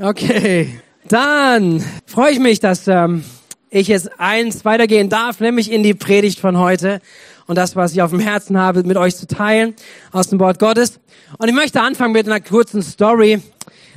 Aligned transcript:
Okay, 0.00 0.78
dann 1.08 1.84
freue 2.06 2.30
ich 2.30 2.38
mich, 2.38 2.60
dass 2.60 2.86
ähm, 2.86 3.24
ich 3.68 3.88
jetzt 3.88 4.20
eins 4.20 4.64
weitergehen 4.64 5.08
darf, 5.08 5.40
nämlich 5.40 5.72
in 5.72 5.82
die 5.82 5.92
Predigt 5.92 6.38
von 6.38 6.56
heute 6.56 7.00
und 7.48 7.58
das, 7.58 7.74
was 7.74 7.94
ich 7.94 8.00
auf 8.00 8.10
dem 8.10 8.20
Herzen 8.20 8.56
habe, 8.56 8.84
mit 8.84 8.96
euch 8.96 9.16
zu 9.16 9.26
teilen 9.26 9.74
aus 10.12 10.28
dem 10.28 10.38
Wort 10.38 10.60
Gottes. 10.60 11.00
Und 11.38 11.48
ich 11.48 11.54
möchte 11.54 11.80
anfangen 11.80 12.12
mit 12.12 12.26
einer 12.26 12.38
kurzen 12.38 12.80
Story 12.80 13.42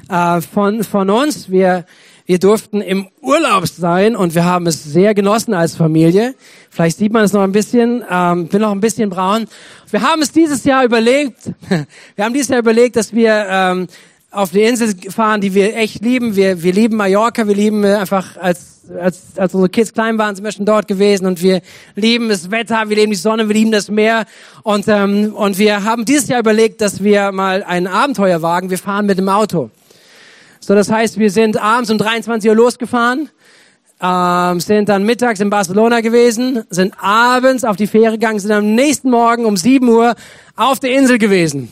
äh, 0.10 0.42
von 0.42 0.84
von 0.84 1.12
uns. 1.12 1.52
Wir 1.52 1.86
wir 2.26 2.40
durften 2.40 2.82
im 2.82 3.10
Urlaub 3.22 3.68
sein 3.68 4.16
und 4.16 4.34
wir 4.34 4.46
haben 4.46 4.66
es 4.66 4.84
sehr 4.84 5.14
genossen 5.14 5.54
als 5.54 5.76
Familie. 5.76 6.34
Vielleicht 6.72 6.98
sieht 6.98 7.12
man 7.12 7.26
es 7.26 7.34
noch 7.34 7.42
ein 7.42 7.52
bisschen, 7.52 8.04
ähm, 8.10 8.48
bin 8.48 8.62
noch 8.62 8.72
ein 8.72 8.80
bisschen 8.80 9.12
braun. 9.12 9.46
Wir 9.92 10.02
haben 10.02 10.22
es 10.22 10.32
dieses 10.32 10.64
Jahr 10.64 10.84
überlegt, 10.84 11.52
wir 12.16 12.26
haben 12.26 12.34
dieses 12.34 12.50
Jahr 12.50 12.60
überlegt, 12.60 12.96
dass 12.96 13.14
wir 13.14 13.46
ähm, 13.50 13.88
auf 14.32 14.52
die 14.52 14.64
Insel 14.64 14.96
fahren, 15.12 15.42
die 15.42 15.54
wir 15.54 15.76
echt 15.76 16.04
lieben. 16.04 16.38
Wir, 16.38 16.64
wir 16.64 16.72
lieben 16.72 16.96
Mallorca, 16.96 17.48
wir 17.48 17.56
lieben 17.56 17.84
einfach, 17.84 18.38
als, 18.38 18.80
als, 18.98 19.20
als 19.36 19.54
unsere 19.54 19.70
Kids 19.70 19.94
klein 19.94 20.18
waren, 20.18 20.36
sind 20.36 20.46
wir 20.46 20.54
schon 20.54 20.66
dort 20.66 20.88
gewesen 20.88 21.26
und 21.26 21.42
wir 21.42 21.62
lieben 21.96 22.30
das 22.30 22.50
Wetter, 22.50 22.88
wir 22.88 22.96
lieben 22.96 23.12
die 23.12 23.18
Sonne, 23.18 23.50
wir 23.50 23.56
lieben 23.56 23.74
das 23.74 23.90
Meer 23.90 24.26
und, 24.64 24.88
ähm, 24.88 25.34
und 25.36 25.58
wir 25.58 25.84
haben 25.84 26.06
dieses 26.06 26.30
Jahr 26.30 26.40
überlegt, 26.40 26.80
dass 26.80 27.04
wir 27.04 27.34
mal 27.34 27.62
ein 27.64 27.88
Abenteuer 27.88 28.42
wagen. 28.42 28.70
Wir 28.70 28.78
fahren 28.78 29.06
mit 29.06 29.18
dem 29.18 29.28
Auto. 29.28 29.70
So, 30.62 30.76
das 30.76 30.90
heißt, 30.90 31.20
wir 31.20 31.30
sind 31.30 31.62
abends 31.62 31.90
um 31.90 31.98
23 31.98 32.50
Uhr 32.50 32.56
losgefahren, 32.56 33.30
ähm, 34.02 34.62
sind 34.62 34.88
dann 34.88 35.04
mittags 35.04 35.42
in 35.42 35.50
Barcelona 35.50 36.00
gewesen, 36.00 36.64
sind 36.70 36.94
abends 37.02 37.66
auf 37.66 37.76
die 37.76 37.88
Fähre 37.88 38.14
gegangen, 38.14 38.40
sind 38.40 38.52
am 38.52 38.76
nächsten 38.76 39.10
Morgen 39.10 39.44
um 39.44 39.58
7 39.58 39.90
Uhr 39.90 40.16
auf 40.56 40.80
der 40.80 40.92
Insel 40.92 41.18
gewesen. 41.18 41.70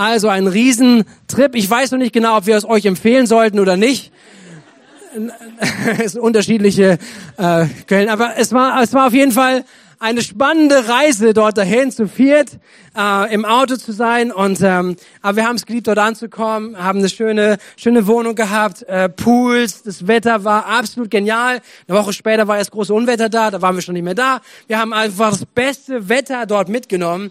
Also 0.00 0.30
ein 0.30 0.46
Riesentrip. 0.46 1.54
Ich 1.54 1.68
weiß 1.68 1.90
noch 1.90 1.98
nicht 1.98 2.14
genau, 2.14 2.38
ob 2.38 2.46
wir 2.46 2.56
es 2.56 2.64
euch 2.64 2.86
empfehlen 2.86 3.26
sollten 3.26 3.60
oder 3.60 3.76
nicht. 3.76 4.12
es 6.02 6.12
sind 6.12 6.22
unterschiedliche 6.22 6.96
äh, 7.36 7.66
Quellen, 7.86 8.08
aber 8.08 8.38
es 8.38 8.54
war, 8.54 8.82
es 8.82 8.94
war 8.94 9.08
auf 9.08 9.12
jeden 9.12 9.32
Fall 9.32 9.62
eine 9.98 10.22
spannende 10.22 10.88
Reise 10.88 11.34
dort 11.34 11.58
dahin 11.58 11.92
zu 11.92 12.08
viert 12.08 12.58
äh, 12.96 13.34
im 13.34 13.44
Auto 13.44 13.76
zu 13.76 13.92
sein. 13.92 14.32
Und 14.32 14.62
ähm, 14.62 14.96
aber 15.20 15.36
wir 15.36 15.46
haben 15.46 15.56
es 15.56 15.66
geliebt 15.66 15.86
dort 15.86 15.98
anzukommen 15.98 16.82
haben 16.82 17.00
eine 17.00 17.10
schöne 17.10 17.58
schöne 17.76 18.06
Wohnung 18.06 18.34
gehabt 18.34 18.82
äh, 18.84 19.10
Pools. 19.10 19.82
Das 19.82 20.06
Wetter 20.06 20.44
war 20.44 20.64
absolut 20.64 21.10
genial. 21.10 21.60
Eine 21.86 21.98
Woche 21.98 22.14
später 22.14 22.48
war 22.48 22.56
das 22.56 22.70
große 22.70 22.94
Unwetter 22.94 23.28
da 23.28 23.50
da 23.50 23.60
waren 23.60 23.74
wir 23.74 23.82
schon 23.82 23.92
nicht 23.92 24.04
mehr 24.04 24.14
da. 24.14 24.40
Wir 24.66 24.78
haben 24.78 24.94
einfach 24.94 25.32
das 25.32 25.44
beste 25.44 26.08
Wetter 26.08 26.46
dort 26.46 26.70
mitgenommen 26.70 27.30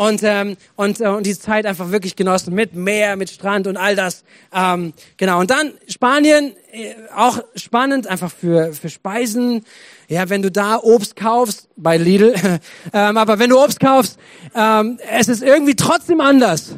und 0.00 0.22
ähm, 0.22 0.56
und 0.76 0.98
äh, 1.02 1.08
und 1.08 1.26
die 1.26 1.38
Zeit 1.38 1.66
einfach 1.66 1.90
wirklich 1.90 2.16
genossen 2.16 2.54
mit 2.54 2.74
Meer, 2.74 3.16
mit 3.16 3.28
Strand 3.28 3.66
und 3.66 3.76
all 3.76 3.94
das. 3.94 4.24
Ähm, 4.50 4.94
genau. 5.18 5.40
Und 5.40 5.50
dann 5.50 5.74
Spanien 5.88 6.54
äh, 6.72 6.94
auch 7.14 7.40
spannend 7.54 8.06
einfach 8.06 8.32
für 8.32 8.72
für 8.72 8.88
Speisen. 8.88 9.62
Ja, 10.08 10.30
wenn 10.30 10.40
du 10.40 10.50
da 10.50 10.78
Obst 10.78 11.16
kaufst 11.16 11.68
bei 11.76 11.98
Lidl, 11.98 12.34
ähm, 12.94 13.18
aber 13.18 13.38
wenn 13.38 13.50
du 13.50 13.62
Obst 13.62 13.78
kaufst, 13.78 14.18
ähm, 14.54 14.98
es 15.12 15.28
ist 15.28 15.42
irgendwie 15.42 15.76
trotzdem 15.76 16.22
anders 16.22 16.76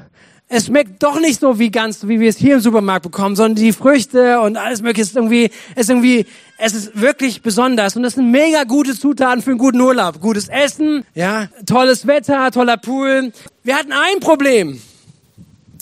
es 0.53 0.67
schmeckt 0.67 1.03
doch 1.03 1.19
nicht 1.19 1.41
so 1.41 1.58
wie 1.58 1.70
ganz, 1.70 2.06
wie 2.06 2.20
wir 2.20 2.28
es 2.28 2.36
hier 2.36 2.56
im 2.56 2.61
Supermarkt 2.61 3.05
bekommen, 3.05 3.36
sondern 3.36 3.55
die 3.55 3.72
Früchte 3.72 4.39
und 4.41 4.59
alles 4.59 4.83
mögliche 4.83 5.03
ist 5.03 5.17
irgendwie, 5.17 5.50
ist 5.77 5.89
irgendwie, 5.89 6.27
es 6.59 6.75
ist 6.75 7.00
wirklich 7.00 7.41
besonders 7.41 7.97
und 7.97 8.03
das 8.03 8.14
sind 8.14 8.31
mega 8.31 8.64
gute 8.64 8.94
Zutaten 8.94 9.41
für 9.41 9.53
einen 9.53 9.59
guten 9.59 9.81
Urlaub. 9.81 10.20
Gutes 10.20 10.48
Essen, 10.48 11.06
ja, 11.14 11.48
tolles 11.64 12.06
Wetter, 12.06 12.50
toller 12.50 12.77
Pool. 12.77 13.33
Wir 13.62 13.77
hatten 13.77 13.92
ein 13.92 14.20
Problem. 14.20 14.78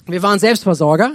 Wir 0.06 0.22
waren 0.22 0.38
Selbstversorger. 0.38 1.14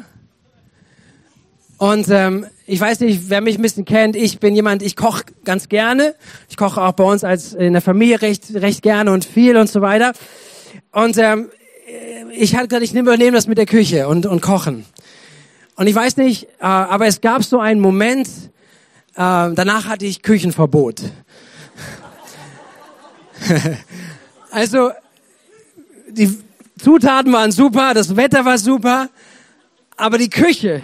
Und 1.77 2.09
ähm, 2.09 2.45
ich 2.67 2.81
weiß 2.81 2.99
nicht, 2.99 3.29
wer 3.29 3.39
mich 3.39 3.57
ein 3.57 3.61
bisschen 3.61 3.85
kennt, 3.85 4.17
ich 4.17 4.39
bin 4.39 4.53
jemand, 4.53 4.81
ich 4.81 4.97
koche 4.97 5.23
ganz 5.45 5.69
gerne. 5.69 6.15
Ich 6.49 6.57
koche 6.57 6.81
auch 6.81 6.93
bei 6.93 7.05
uns 7.05 7.23
als 7.23 7.53
in 7.53 7.71
der 7.71 7.81
Familie 7.81 8.21
recht, 8.21 8.53
recht 8.53 8.81
gerne 8.81 9.11
und 9.13 9.23
viel 9.23 9.55
und 9.55 9.69
so 9.69 9.79
weiter. 9.79 10.11
Und 10.91 11.17
ähm, 11.17 11.47
ich 12.31 12.55
hatte 12.55 12.67
gesagt, 12.67 12.83
ich 12.83 12.93
übernehme 12.93 13.33
das 13.33 13.47
mit 13.47 13.57
der 13.57 13.65
Küche 13.65 14.07
und, 14.07 14.25
und 14.25 14.41
Kochen. 14.41 14.85
Und 15.75 15.87
ich 15.87 15.95
weiß 15.95 16.17
nicht, 16.17 16.45
äh, 16.59 16.65
aber 16.65 17.07
es 17.07 17.21
gab 17.21 17.43
so 17.43 17.59
einen 17.59 17.79
Moment, 17.79 18.27
äh, 18.27 18.31
danach 19.15 19.87
hatte 19.87 20.05
ich 20.05 20.21
Küchenverbot. 20.21 21.01
also, 24.51 24.91
die 26.09 26.37
Zutaten 26.79 27.31
waren 27.33 27.51
super, 27.51 27.93
das 27.93 28.15
Wetter 28.15 28.45
war 28.45 28.57
super, 28.57 29.09
aber 29.97 30.17
die 30.17 30.29
Küche, 30.29 30.81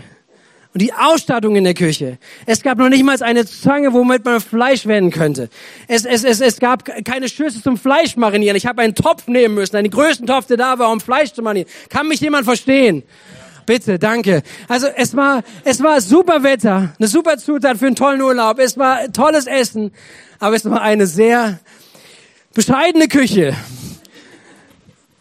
und 0.73 0.81
die 0.81 0.93
Ausstattung 0.93 1.55
in 1.55 1.65
der 1.65 1.73
Küche. 1.73 2.17
Es 2.45 2.61
gab 2.63 2.77
noch 2.77 2.89
nicht 2.89 3.03
mal 3.03 3.21
eine 3.21 3.45
Zange, 3.45 3.91
womit 3.91 4.23
man 4.23 4.39
Fleisch 4.39 4.85
wenden 4.85 5.11
könnte. 5.11 5.49
Es, 5.87 6.05
es, 6.05 6.23
es, 6.23 6.39
es 6.39 6.59
gab 6.59 6.85
keine 7.03 7.27
Schüssel 7.27 7.61
zum 7.61 7.77
Fleisch 7.77 8.15
marinieren. 8.15 8.55
Ich 8.55 8.65
habe 8.65 8.81
einen 8.81 8.95
Topf 8.95 9.27
nehmen 9.27 9.55
müssen, 9.55 9.75
einen 9.75 9.91
größten 9.91 10.27
Topf, 10.27 10.47
der 10.47 10.57
da 10.57 10.79
war, 10.79 10.91
um 10.91 11.01
Fleisch 11.01 11.33
zu 11.33 11.41
marinieren. 11.41 11.69
Kann 11.89 12.07
mich 12.07 12.21
jemand 12.21 12.45
verstehen? 12.45 13.03
Bitte, 13.65 13.99
danke. 13.99 14.43
Also 14.67 14.87
es 14.87 15.15
war, 15.15 15.43
es 15.63 15.83
war 15.83 16.01
super 16.01 16.43
Wetter, 16.43 16.93
eine 16.97 17.07
super 17.07 17.37
Zutat 17.37 17.77
für 17.77 17.87
einen 17.87 17.95
tollen 17.95 18.21
Urlaub. 18.21 18.59
Es 18.59 18.77
war 18.77 19.11
tolles 19.11 19.47
Essen, 19.47 19.91
aber 20.39 20.55
es 20.55 20.69
war 20.69 20.81
eine 20.81 21.05
sehr 21.05 21.59
bescheidene 22.53 23.07
Küche. 23.07 23.55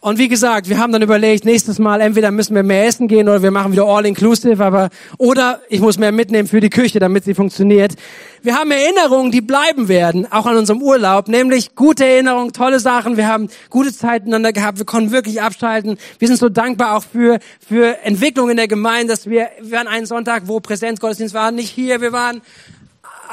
Und 0.02 0.18
wie 0.18 0.28
gesagt, 0.28 0.70
wir 0.70 0.78
haben 0.78 0.94
dann 0.94 1.02
überlegt, 1.02 1.44
nächstes 1.44 1.78
Mal 1.78 2.00
entweder 2.00 2.30
müssen 2.30 2.54
wir 2.54 2.62
mehr 2.62 2.86
essen 2.86 3.06
gehen 3.06 3.28
oder 3.28 3.42
wir 3.42 3.50
machen 3.50 3.72
wieder 3.72 3.84
all 3.84 4.06
inclusive, 4.06 4.64
aber 4.64 4.88
oder 5.18 5.60
ich 5.68 5.80
muss 5.80 5.98
mehr 5.98 6.10
mitnehmen 6.10 6.48
für 6.48 6.60
die 6.60 6.70
Küche, 6.70 6.98
damit 7.00 7.24
sie 7.24 7.34
funktioniert. 7.34 7.96
Wir 8.42 8.54
haben 8.54 8.70
Erinnerungen, 8.70 9.30
die 9.30 9.42
bleiben 9.42 9.88
werden, 9.88 10.26
auch 10.32 10.46
an 10.46 10.56
unserem 10.56 10.80
Urlaub, 10.80 11.28
nämlich 11.28 11.74
gute 11.74 12.06
Erinnerungen, 12.06 12.54
tolle 12.54 12.80
Sachen. 12.80 13.18
Wir 13.18 13.28
haben 13.28 13.50
gute 13.68 13.92
Zeit 13.92 14.22
miteinander 14.22 14.54
gehabt, 14.54 14.78
wir 14.78 14.86
konnten 14.86 15.12
wirklich 15.12 15.42
abschalten. 15.42 15.98
Wir 16.18 16.28
sind 16.28 16.38
so 16.38 16.48
dankbar 16.48 16.96
auch 16.96 17.04
für 17.04 17.38
für 17.68 17.98
Entwicklung 18.02 18.48
in 18.48 18.56
der 18.56 18.68
Gemeinde, 18.68 19.12
dass 19.12 19.28
wir 19.28 19.50
wir 19.60 19.76
waren 19.76 19.86
einen 19.86 20.06
Sonntag, 20.06 20.44
wo 20.46 20.60
Präsenzgottesdienst 20.60 21.34
war, 21.34 21.52
nicht 21.52 21.68
hier, 21.68 22.00
wir 22.00 22.12
waren 22.12 22.40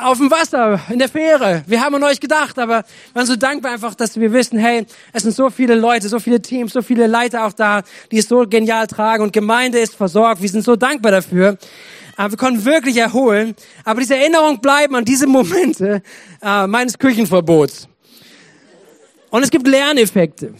auf 0.03 0.19
dem 0.19 0.30
Wasser, 0.30 0.80
in 0.90 1.00
der 1.00 1.09
Fähre. 1.09 1.63
Wir 1.66 1.81
haben 1.81 1.96
an 1.96 2.03
euch 2.03 2.19
gedacht, 2.19 2.59
aber 2.59 2.84
wir 2.84 3.16
waren 3.16 3.25
so 3.25 3.35
dankbar 3.35 3.72
einfach, 3.72 3.96
dass 3.96 4.19
wir 4.19 4.31
wissen, 4.31 4.59
hey, 4.59 4.85
es 5.12 5.24
sind 5.24 5.34
so 5.34 5.50
viele 5.50 5.75
Leute, 5.75 6.08
so 6.08 6.19
viele 6.19 6.41
Teams, 6.41 6.74
so 6.74 6.81
viele 6.81 7.08
Leiter 7.08 7.46
auch 7.46 7.53
da, 7.53 7.81
die 8.12 8.19
es 8.19 8.28
so 8.28 8.46
genial 8.47 8.88
tragen 8.88 9.24
und 9.24 9.34
Gemeinde 9.34 9.80
ist 9.80 9.96
versorgt. 9.96 10.41
Wir 10.41 10.50
sind 10.50 10.63
so 10.63 10.75
dankbar 10.75 11.12
dafür. 11.12 11.57
Aber 12.16 12.31
wir 12.31 12.38
konnten 12.38 12.66
wirklich 12.66 12.97
erholen. 12.97 13.56
Aber 13.84 14.00
diese 14.00 14.16
Erinnerungen 14.16 14.59
bleiben 14.59 14.96
an 14.96 15.06
diese 15.06 15.28
Momente 15.28 16.02
äh, 16.41 16.68
meines 16.68 16.97
Küchenverbots. 16.97 17.88
Und 19.30 19.44
es 19.44 19.50
gibt 19.50 19.68
Lerneffekte. 19.68 20.53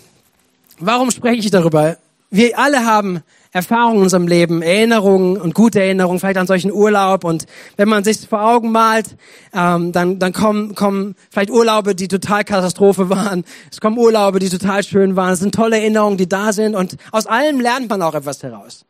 Warum 0.80 1.10
spreche 1.12 1.40
ich 1.40 1.52
darüber? 1.52 1.98
Wir 2.30 2.58
alle 2.58 2.86
haben 2.86 3.24
Erfahrungen 3.58 3.98
in 3.98 4.04
unserem 4.04 4.28
Leben, 4.28 4.62
Erinnerungen 4.62 5.38
und 5.38 5.54
gute 5.54 5.82
Erinnerungen, 5.82 6.20
vielleicht 6.20 6.38
an 6.38 6.48
solchen 6.48 6.72
Urlaub. 6.72 7.24
Und 7.24 7.46
wenn 7.76 7.90
man 7.90 8.04
sich 8.04 8.28
vor 8.28 8.42
Augen 8.42 8.72
malt, 8.72 9.08
ähm, 9.54 9.92
dann, 9.92 10.20
dann 10.20 10.32
kommen, 10.32 10.76
kommen 10.76 11.16
vielleicht 11.30 11.50
Urlaube, 11.50 11.96
die 11.96 12.08
total 12.08 12.44
Katastrophe 12.44 13.10
waren. 13.10 13.44
Es 13.72 13.82
kommen 13.82 13.98
Urlaube, 13.98 14.40
die 14.40 14.50
total 14.50 14.84
schön 14.84 15.16
waren. 15.16 15.34
Es 15.34 15.40
sind 15.40 15.54
tolle 15.54 15.78
Erinnerungen, 15.78 16.18
die 16.18 16.30
da 16.30 16.54
sind. 16.54 16.76
Und 16.76 16.96
aus 17.12 17.28
allem 17.28 17.60
lernt 17.60 17.90
man 17.90 18.02
auch 18.02 18.16
etwas 18.16 18.42
heraus. 18.42 18.86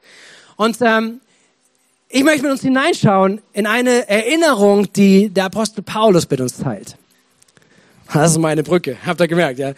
Und 0.55 0.77
ähm, 0.81 1.21
ich 2.09 2.23
möchte 2.23 2.43
mit 2.43 2.51
uns 2.51 2.61
hineinschauen 2.61 3.41
in 3.53 3.67
eine 3.67 4.07
Erinnerung, 4.07 4.91
die 4.93 5.29
der 5.29 5.45
Apostel 5.45 5.81
Paulus 5.81 6.29
mit 6.29 6.39
uns 6.39 6.57
teilt. 6.57 6.95
Das 8.13 8.31
ist 8.31 8.37
meine 8.37 8.63
Brücke, 8.63 8.97
habt 9.05 9.19
ihr 9.19 9.27
gemerkt, 9.27 9.59
ja? 9.59 9.73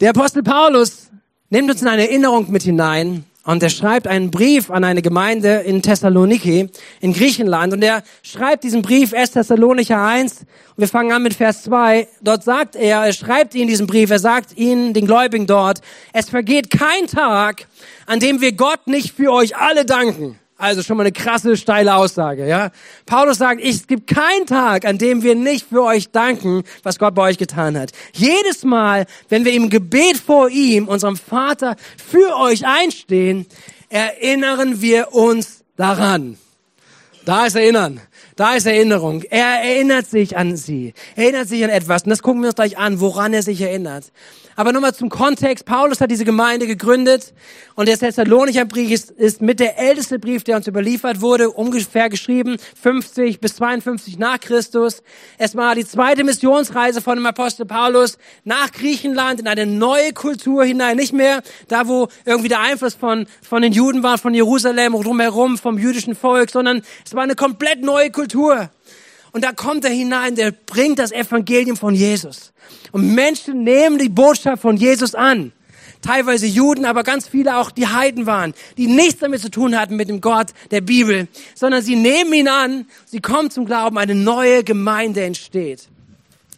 Der 0.00 0.10
Apostel 0.10 0.42
Paulus 0.42 1.08
nimmt 1.50 1.70
uns 1.70 1.82
in 1.82 1.88
eine 1.88 2.02
Erinnerung 2.02 2.50
mit 2.50 2.62
hinein 2.62 3.24
und 3.44 3.62
er 3.62 3.68
schreibt 3.68 4.06
einen 4.06 4.30
Brief 4.30 4.70
an 4.70 4.84
eine 4.84 5.02
Gemeinde 5.02 5.56
in 5.66 5.82
Thessaloniki, 5.82 6.70
in 7.00 7.12
Griechenland. 7.12 7.74
Und 7.74 7.82
er 7.82 8.02
schreibt 8.22 8.64
diesen 8.64 8.80
Brief, 8.80 9.12
1 9.12 9.32
Thessalonicher 9.32 10.00
1. 10.00 10.40
Und 10.40 10.46
wir 10.78 10.88
fangen 10.88 11.12
an 11.12 11.22
mit 11.22 11.34
Vers 11.34 11.62
2. 11.64 12.08
Dort 12.22 12.42
sagt 12.42 12.74
er, 12.74 13.04
er 13.04 13.12
schreibt 13.12 13.54
ihnen 13.54 13.68
diesen 13.68 13.86
Brief, 13.86 14.10
er 14.10 14.18
sagt 14.18 14.56
ihnen, 14.56 14.94
den 14.94 15.06
Gläubigen 15.06 15.46
dort, 15.46 15.80
es 16.14 16.30
vergeht 16.30 16.70
kein 16.70 17.06
Tag, 17.06 17.66
an 18.06 18.18
dem 18.18 18.40
wir 18.40 18.52
Gott 18.52 18.86
nicht 18.86 19.14
für 19.14 19.30
euch 19.30 19.56
alle 19.56 19.84
danken. 19.84 20.38
Also 20.56 20.82
schon 20.82 20.96
mal 20.96 21.02
eine 21.02 21.12
krasse, 21.12 21.56
steile 21.56 21.96
Aussage, 21.96 22.46
ja. 22.46 22.70
Paulus 23.06 23.38
sagt, 23.38 23.60
es 23.60 23.88
gibt 23.88 24.06
keinen 24.06 24.46
Tag, 24.46 24.84
an 24.84 24.98
dem 24.98 25.22
wir 25.22 25.34
nicht 25.34 25.68
für 25.68 25.82
euch 25.82 26.10
danken, 26.10 26.62
was 26.84 26.98
Gott 26.98 27.14
bei 27.16 27.22
euch 27.22 27.38
getan 27.38 27.76
hat. 27.76 27.90
Jedes 28.12 28.62
Mal, 28.62 29.06
wenn 29.28 29.44
wir 29.44 29.52
im 29.52 29.68
Gebet 29.68 30.16
vor 30.16 30.48
ihm, 30.48 30.86
unserem 30.86 31.16
Vater, 31.16 31.74
für 31.96 32.36
euch 32.36 32.64
einstehen, 32.66 33.46
erinnern 33.88 34.80
wir 34.80 35.12
uns 35.12 35.64
daran. 35.76 36.38
Da 37.24 37.46
ist 37.46 37.56
Erinnern. 37.56 38.00
Da 38.36 38.54
ist 38.54 38.66
Erinnerung. 38.66 39.22
Er 39.30 39.62
erinnert 39.62 40.06
sich 40.06 40.36
an 40.36 40.56
sie. 40.56 40.92
Er 41.16 41.24
erinnert 41.24 41.48
sich 41.48 41.64
an 41.64 41.70
etwas. 41.70 42.02
Und 42.02 42.10
das 42.10 42.22
gucken 42.22 42.42
wir 42.42 42.48
uns 42.48 42.56
gleich 42.56 42.76
an, 42.76 43.00
woran 43.00 43.32
er 43.32 43.42
sich 43.42 43.60
erinnert. 43.60 44.12
Aber 44.56 44.72
nochmal 44.72 44.94
zum 44.94 45.08
Kontext. 45.08 45.64
Paulus 45.64 46.00
hat 46.00 46.10
diese 46.10 46.24
Gemeinde 46.24 46.66
gegründet 46.66 47.32
und 47.74 47.88
der 47.88 47.98
Thessalonicher 47.98 48.64
Brief 48.64 48.90
ist, 48.90 49.10
ist 49.10 49.42
mit 49.42 49.58
der 49.58 49.78
älteste 49.78 50.18
Brief, 50.18 50.44
der 50.44 50.56
uns 50.56 50.66
überliefert 50.66 51.20
wurde, 51.20 51.50
ungefähr 51.50 52.08
geschrieben, 52.08 52.56
50 52.80 53.40
bis 53.40 53.56
52 53.56 54.18
nach 54.18 54.38
Christus. 54.38 55.02
Es 55.38 55.56
war 55.56 55.74
die 55.74 55.84
zweite 55.84 56.22
Missionsreise 56.22 57.00
von 57.00 57.16
dem 57.16 57.26
Apostel 57.26 57.66
Paulus 57.66 58.18
nach 58.44 58.70
Griechenland 58.72 59.40
in 59.40 59.48
eine 59.48 59.66
neue 59.66 60.12
Kultur 60.12 60.64
hinein. 60.64 60.96
Nicht 60.96 61.12
mehr 61.12 61.42
da, 61.68 61.88
wo 61.88 62.08
irgendwie 62.24 62.48
der 62.48 62.60
Einfluss 62.60 62.94
von, 62.94 63.26
von 63.42 63.62
den 63.62 63.72
Juden 63.72 64.02
war, 64.02 64.18
von 64.18 64.34
Jerusalem 64.34 64.92
drumherum, 64.92 65.58
vom 65.58 65.78
jüdischen 65.78 66.14
Volk, 66.14 66.50
sondern 66.50 66.82
es 67.04 67.14
war 67.14 67.22
eine 67.22 67.34
komplett 67.34 67.82
neue 67.82 68.10
Kultur. 68.10 68.70
Und 69.34 69.42
da 69.42 69.52
kommt 69.52 69.84
er 69.84 69.90
hinein, 69.90 70.36
der 70.36 70.52
bringt 70.52 71.00
das 71.00 71.10
Evangelium 71.10 71.76
von 71.76 71.92
Jesus. 71.92 72.52
Und 72.92 73.16
Menschen 73.16 73.64
nehmen 73.64 73.98
die 73.98 74.08
Botschaft 74.08 74.62
von 74.62 74.76
Jesus 74.76 75.16
an. 75.16 75.52
Teilweise 76.02 76.46
Juden, 76.46 76.84
aber 76.84 77.02
ganz 77.02 77.26
viele 77.26 77.56
auch 77.56 77.72
die 77.72 77.88
Heiden 77.88 78.26
waren, 78.26 78.54
die 78.76 78.86
nichts 78.86 79.18
damit 79.18 79.40
zu 79.40 79.50
tun 79.50 79.76
hatten 79.76 79.96
mit 79.96 80.08
dem 80.08 80.20
Gott 80.20 80.52
der 80.70 80.82
Bibel, 80.82 81.26
sondern 81.56 81.82
sie 81.82 81.96
nehmen 81.96 82.32
ihn 82.32 82.46
an, 82.46 82.86
sie 83.06 83.20
kommen 83.20 83.50
zum 83.50 83.64
Glauben, 83.66 83.98
eine 83.98 84.14
neue 84.14 84.62
Gemeinde 84.62 85.24
entsteht. 85.24 85.88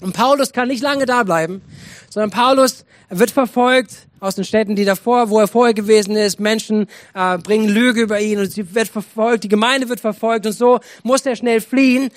Und 0.03 0.13
Paulus 0.13 0.53
kann 0.53 0.69
nicht 0.69 0.83
lange 0.83 1.07
da 1.07 1.23
bleiben, 1.23 1.63
sondern 2.11 2.31
Paulus 2.31 2.85
wird 3.09 3.31
verfolgt 3.31 3.93
aus 4.21 4.35
den 4.35 4.45
Städten, 4.45 4.77
die 4.77 4.85
davor, 4.85 5.31
wo 5.31 5.41
er 5.41 5.49
vorher 5.49 5.73
gewesen 5.73 6.15
ist. 6.15 6.41
Menschen 6.41 6.89
äh, 7.15 7.39
bringen 7.39 7.71
Lüge 7.71 8.03
über 8.03 8.21
ihn 8.21 8.39
und 8.39 8.53
sie 8.53 8.75
wird 8.75 8.89
verfolgt, 8.89 9.45
die 9.45 9.49
Gemeinde 9.49 9.89
wird 9.89 10.01
verfolgt 10.01 10.45
und 10.45 10.53
so 10.53 10.81
muss 11.05 11.25
er 11.25 11.37
schnell 11.37 11.63
fliehen. 11.63 12.11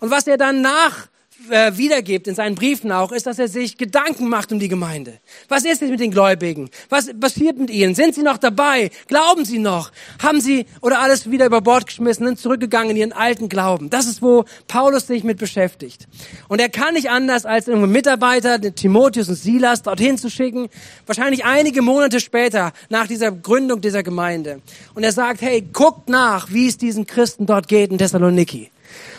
Und 0.00 0.10
was 0.10 0.26
er 0.26 0.36
dann 0.36 0.60
nach 0.60 1.08
äh, 1.50 1.76
wiedergibt 1.76 2.26
in 2.26 2.34
seinen 2.34 2.54
Briefen 2.54 2.90
auch, 2.92 3.12
ist, 3.12 3.26
dass 3.26 3.38
er 3.38 3.48
sich 3.48 3.76
Gedanken 3.76 4.28
macht 4.28 4.52
um 4.52 4.58
die 4.58 4.68
Gemeinde. 4.68 5.18
Was 5.48 5.64
ist 5.64 5.80
jetzt 5.80 5.90
mit 5.90 6.00
den 6.00 6.10
Gläubigen? 6.10 6.70
Was 6.88 7.08
passiert 7.18 7.58
mit 7.58 7.70
ihnen? 7.70 7.94
Sind 7.94 8.14
sie 8.14 8.22
noch 8.22 8.38
dabei? 8.38 8.90
Glauben 9.06 9.44
sie 9.44 9.58
noch? 9.58 9.92
Haben 10.22 10.40
sie 10.40 10.66
oder 10.80 11.00
alles 11.00 11.30
wieder 11.30 11.46
über 11.46 11.60
Bord 11.60 11.86
geschmissen 11.86 12.26
und 12.26 12.38
zurückgegangen 12.38 12.90
in 12.90 12.96
ihren 12.96 13.12
alten 13.12 13.48
Glauben? 13.48 13.90
Das 13.90 14.06
ist, 14.06 14.20
wo 14.22 14.44
Paulus 14.66 15.06
sich 15.06 15.24
mit 15.24 15.38
beschäftigt. 15.38 16.08
Und 16.48 16.60
er 16.60 16.68
kann 16.68 16.94
nicht 16.94 17.10
anders, 17.10 17.46
als 17.46 17.68
irgendeinen 17.68 17.92
Mitarbeiter, 17.92 18.58
den 18.58 18.74
Timotheus 18.74 19.28
und 19.28 19.36
Silas, 19.36 19.82
dorthin 19.82 20.18
zu 20.18 20.30
schicken, 20.30 20.68
wahrscheinlich 21.06 21.44
einige 21.44 21.82
Monate 21.82 22.20
später, 22.20 22.72
nach 22.88 23.06
dieser 23.06 23.30
Gründung 23.30 23.80
dieser 23.80 24.02
Gemeinde. 24.02 24.60
Und 24.94 25.04
er 25.04 25.12
sagt, 25.12 25.40
hey, 25.40 25.62
guckt 25.72 26.08
nach, 26.08 26.50
wie 26.50 26.68
es 26.68 26.76
diesen 26.76 27.06
Christen 27.06 27.46
dort 27.46 27.68
geht 27.68 27.90
in 27.90 27.98
Thessaloniki. 27.98 28.70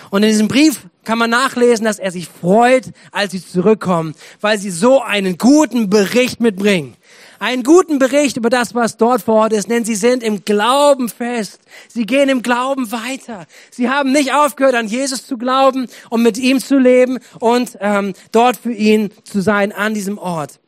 Und 0.10 0.24
in 0.24 0.30
diesem 0.30 0.48
Brief 0.48 0.82
kann 1.04 1.18
man 1.18 1.30
nachlesen, 1.30 1.86
dass 1.86 2.00
er 2.00 2.12
sich 2.12 2.28
freut, 2.28 2.92
als 3.12 3.32
sie 3.32 3.46
zurückkommen, 3.46 4.16
weil 4.42 4.58
sie 4.58 4.70
so 4.70 5.02
einen 5.02 5.38
guten 5.38 5.90
Bericht 5.90 6.40
mitbringen. 6.40 6.96
Einen 7.40 7.64
guten 7.64 8.00
Bericht 8.00 8.36
über 8.36 8.50
das, 8.50 8.76
was 8.76 8.98
dort 8.98 9.22
vor 9.22 9.36
Ort 9.36 9.54
ist, 9.54 9.70
denn 9.70 9.86
sie 9.86 9.96
sind 9.96 10.24
im 10.24 10.44
Glauben 10.44 11.08
fest. 11.08 11.62
Sie 11.88 12.06
gehen 12.06 12.28
im 12.28 12.42
Glauben 12.42 12.92
weiter. 12.92 13.48
Sie 13.72 13.90
haben 13.90 14.12
nicht 14.12 14.34
aufgehört, 14.34 14.76
an 14.76 14.88
Jesus 14.88 15.26
zu 15.26 15.38
glauben 15.38 15.88
und 16.10 16.22
mit 16.22 16.38
ihm 16.38 16.60
zu 16.60 16.78
leben 16.78 17.20
und 17.40 17.78
ähm, 17.80 18.14
dort 18.34 18.58
für 18.58 18.74
ihn 18.74 19.12
zu 19.24 19.40
sein 19.40 19.72
an 19.72 19.94
diesem 19.94 20.18
Ort. 20.18 20.60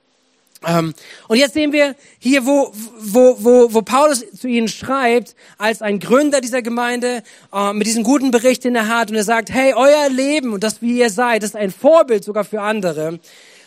Ähm, 0.66 0.94
und 1.28 1.38
jetzt 1.38 1.54
sehen 1.54 1.72
wir 1.72 1.96
hier, 2.20 2.46
wo, 2.46 2.72
wo, 3.00 3.36
wo, 3.40 3.74
wo 3.74 3.82
Paulus 3.82 4.24
zu 4.32 4.48
ihnen 4.48 4.68
schreibt, 4.68 5.36
als 5.58 5.82
ein 5.82 6.00
Gründer 6.00 6.40
dieser 6.40 6.62
Gemeinde, 6.62 7.24
äh, 7.52 7.74
mit 7.74 7.88
diesem 7.88 8.04
guten 8.04 8.30
Bericht 8.30 8.66
in 8.66 8.74
der 8.74 8.88
Hand, 8.88 9.10
und 9.10 9.18
er 9.18 9.24
sagt, 9.24 9.52
hey, 9.52 9.74
euer 9.74 10.10
Leben 10.10 10.54
und 10.54 10.64
das, 10.64 10.82
wie 10.82 11.00
ihr 11.00 11.10
seid, 11.10 11.44
ist 11.44 11.56
ein 11.56 11.72
Vorbild 11.72 12.24
sogar 12.24 12.44
für 12.44 12.62
andere. 12.62 13.20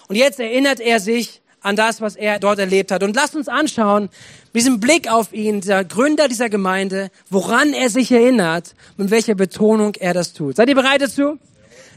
Und 0.09 0.17
jetzt 0.17 0.39
erinnert 0.39 0.81
er 0.81 1.01
sich 1.01 1.41
an 1.63 1.77
das, 1.77 2.01
was 2.01 2.15
er 2.15 2.39
dort 2.39 2.59
erlebt 2.59 2.93
hat. 2.93 3.03
Und 3.03 3.17
lasst 3.17 3.35
uns 3.35 3.49
anschauen, 3.49 4.11
mit 4.53 4.63
diesem 4.63 4.79
Blick 4.79 5.11
auf 5.11 5.33
ihn, 5.33 5.63
der 5.63 5.85
Gründer 5.85 6.29
dieser 6.29 6.51
Gemeinde, 6.51 7.11
woran 7.31 7.73
er 7.73 7.91
sich 7.91 8.13
erinnert 8.13 8.75
und 8.99 9.11
welcher 9.11 9.35
Betonung 9.35 9.95
er 9.99 10.15
das 10.15 10.33
tut. 10.35 10.57
Seid 10.57 10.69
ihr 10.69 10.75
bereit 10.75 11.03
dazu? 11.03 11.39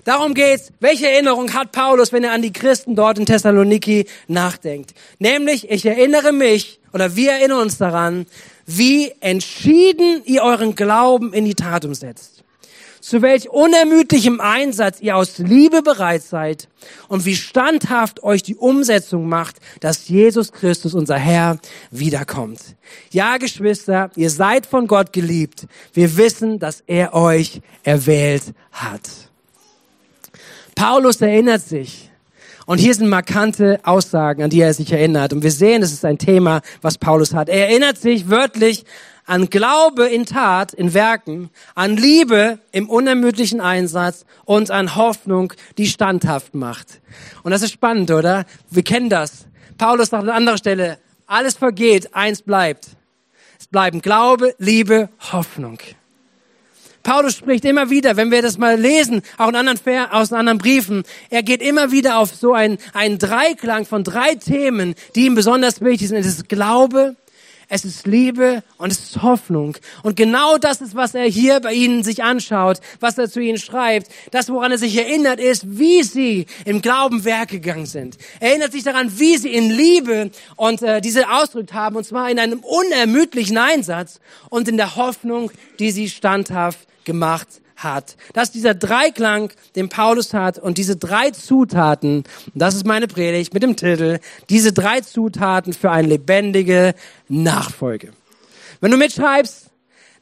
Darum 0.07 0.33
geht's. 0.33 0.71
Welche 0.79 1.09
Erinnerung 1.09 1.53
hat 1.53 1.73
Paulus, 1.73 2.13
wenn 2.13 2.23
er 2.23 2.31
an 2.31 2.41
die 2.41 2.53
Christen 2.53 2.95
dort 2.95 3.19
in 3.19 3.25
Thessaloniki 3.25 4.05
nachdenkt? 4.29 4.93
Nämlich, 5.19 5.69
ich 5.69 5.85
erinnere 5.85 6.31
mich 6.31 6.79
oder 6.93 7.17
wir 7.17 7.33
erinnern 7.33 7.59
uns 7.63 7.77
daran, 7.77 8.25
wie 8.65 9.11
entschieden 9.19 10.21
ihr 10.23 10.43
euren 10.43 10.75
Glauben 10.75 11.33
in 11.33 11.43
die 11.43 11.55
Tat 11.55 11.83
umsetzt. 11.83 12.45
Zu 13.01 13.21
welch 13.21 13.49
unermüdlichem 13.49 14.39
Einsatz 14.39 15.01
ihr 15.01 15.17
aus 15.17 15.39
Liebe 15.39 15.81
bereit 15.81 16.23
seid 16.23 16.69
und 17.09 17.25
wie 17.25 17.35
standhaft 17.35 18.23
euch 18.23 18.41
die 18.41 18.55
Umsetzung 18.55 19.27
macht, 19.27 19.57
dass 19.81 20.07
Jesus 20.07 20.53
Christus, 20.53 20.93
unser 20.93 21.17
Herr, 21.17 21.59
wiederkommt. 21.91 22.61
Ja, 23.11 23.35
Geschwister, 23.35 24.09
ihr 24.15 24.29
seid 24.29 24.67
von 24.67 24.87
Gott 24.87 25.11
geliebt. 25.11 25.67
Wir 25.91 26.15
wissen, 26.15 26.59
dass 26.59 26.81
er 26.87 27.13
euch 27.13 27.59
erwählt 27.83 28.53
hat. 28.71 29.26
Paulus 30.77 31.19
erinnert 31.21 31.63
sich. 31.63 32.11
Und 32.67 32.77
hier 32.77 32.93
sind 32.93 33.09
markante 33.09 33.79
Aussagen, 33.83 34.43
an 34.43 34.51
die 34.51 34.61
er 34.61 34.75
sich 34.75 34.91
erinnert. 34.91 35.33
Und 35.33 35.41
wir 35.41 35.49
sehen, 35.49 35.81
es 35.81 35.91
ist 35.91 36.05
ein 36.05 36.19
Thema, 36.19 36.61
was 36.83 36.99
Paulus 36.99 37.33
hat. 37.33 37.49
Er 37.49 37.69
erinnert 37.69 37.97
sich 37.97 38.29
wörtlich 38.29 38.85
an 39.25 39.49
Glaube 39.49 40.05
in 40.05 40.27
Tat, 40.27 40.75
in 40.75 40.93
Werken, 40.93 41.49
an 41.73 41.97
Liebe 41.97 42.59
im 42.71 42.89
unermüdlichen 42.89 43.59
Einsatz 43.59 44.23
und 44.45 44.69
an 44.69 44.95
Hoffnung, 44.95 45.51
die 45.79 45.87
standhaft 45.87 46.53
macht. 46.53 47.01
Und 47.41 47.49
das 47.49 47.63
ist 47.63 47.71
spannend, 47.71 48.11
oder? 48.11 48.45
Wir 48.69 48.83
kennen 48.83 49.09
das. 49.09 49.47
Paulus 49.79 50.09
sagt 50.09 50.25
an 50.25 50.29
anderer 50.29 50.57
Stelle, 50.59 50.99
alles 51.25 51.55
vergeht, 51.55 52.13
eins 52.13 52.43
bleibt. 52.43 52.89
Es 53.59 53.65
bleiben 53.65 53.99
Glaube, 53.99 54.53
Liebe, 54.59 55.09
Hoffnung. 55.31 55.79
Paulus 57.07 57.37
spricht 57.37 57.63
immer 57.63 57.89
wieder, 57.89 58.17
wenn 58.17 58.31
wir 58.31 58.41
das 58.41 58.57
mal 58.57 58.77
lesen, 58.77 59.21
auch 59.37 59.47
in 59.47 59.55
anderen, 59.55 59.79
aus 60.11 60.33
anderen 60.33 60.57
Briefen, 60.57 61.03
er 61.29 61.41
geht 61.41 61.61
immer 61.61 61.89
wieder 61.89 62.17
auf 62.17 62.35
so 62.35 62.53
einen, 62.53 62.79
einen 62.91 63.17
Dreiklang 63.17 63.85
von 63.85 64.03
drei 64.03 64.35
Themen, 64.35 64.93
die 65.15 65.25
ihm 65.27 65.33
besonders 65.33 65.79
wichtig 65.79 66.09
sind. 66.09 66.17
Es 66.17 66.25
ist 66.25 66.49
Glaube, 66.49 67.15
es 67.69 67.83
ist 67.83 68.07
Liebe 68.07 68.63
und 68.77 68.91
es 68.91 68.99
ist 68.99 69.21
Hoffnung. 69.21 69.77
Und 70.03 70.15
genau 70.15 70.57
das 70.57 70.81
ist, 70.81 70.95
was 70.95 71.13
er 71.15 71.25
hier 71.25 71.59
bei 71.59 71.73
ihnen 71.73 72.03
sich 72.03 72.23
anschaut, 72.23 72.79
was 72.99 73.17
er 73.17 73.29
zu 73.29 73.41
ihnen 73.41 73.57
schreibt. 73.57 74.09
Das, 74.31 74.49
woran 74.49 74.71
er 74.71 74.77
sich 74.77 74.95
erinnert, 74.97 75.39
ist, 75.39 75.77
wie 75.77 76.03
sie 76.03 76.45
im 76.65 76.81
Glauben 76.81 77.25
Werk 77.25 77.49
gegangen 77.49 77.85
sind. 77.85 78.17
Er 78.39 78.51
erinnert 78.51 78.71
sich 78.71 78.83
daran, 78.83 79.19
wie 79.19 79.37
sie 79.37 79.53
in 79.53 79.69
Liebe 79.69 80.31
und 80.55 80.81
äh, 80.81 81.01
diese 81.01 81.29
ausdrückt 81.29 81.73
haben, 81.73 81.97
und 81.97 82.05
zwar 82.05 82.29
in 82.29 82.39
einem 82.39 82.59
unermüdlichen 82.59 83.57
Einsatz 83.57 84.19
und 84.49 84.67
in 84.67 84.77
der 84.77 84.95
Hoffnung, 84.95 85.51
die 85.79 85.91
sie 85.91 86.09
standhaft 86.09 86.79
gemacht 87.03 87.47
hat. 87.77 88.17
Das 88.33 88.49
ist 88.49 88.55
dieser 88.55 88.73
Dreiklang, 88.73 89.51
den 89.75 89.89
Paulus 89.89 90.33
hat 90.33 90.59
und 90.59 90.77
diese 90.77 90.95
drei 90.95 91.31
Zutaten, 91.31 92.23
das 92.53 92.75
ist 92.75 92.85
meine 92.85 93.07
Predigt 93.07 93.53
mit 93.53 93.63
dem 93.63 93.75
Titel, 93.75 94.19
diese 94.49 94.73
drei 94.73 95.01
Zutaten 95.01 95.73
für 95.73 95.91
eine 95.91 96.07
lebendige 96.07 96.93
Nachfolge. 97.29 98.11
Wenn 98.81 98.91
du 98.91 98.97
mitschreibst, 98.97 99.67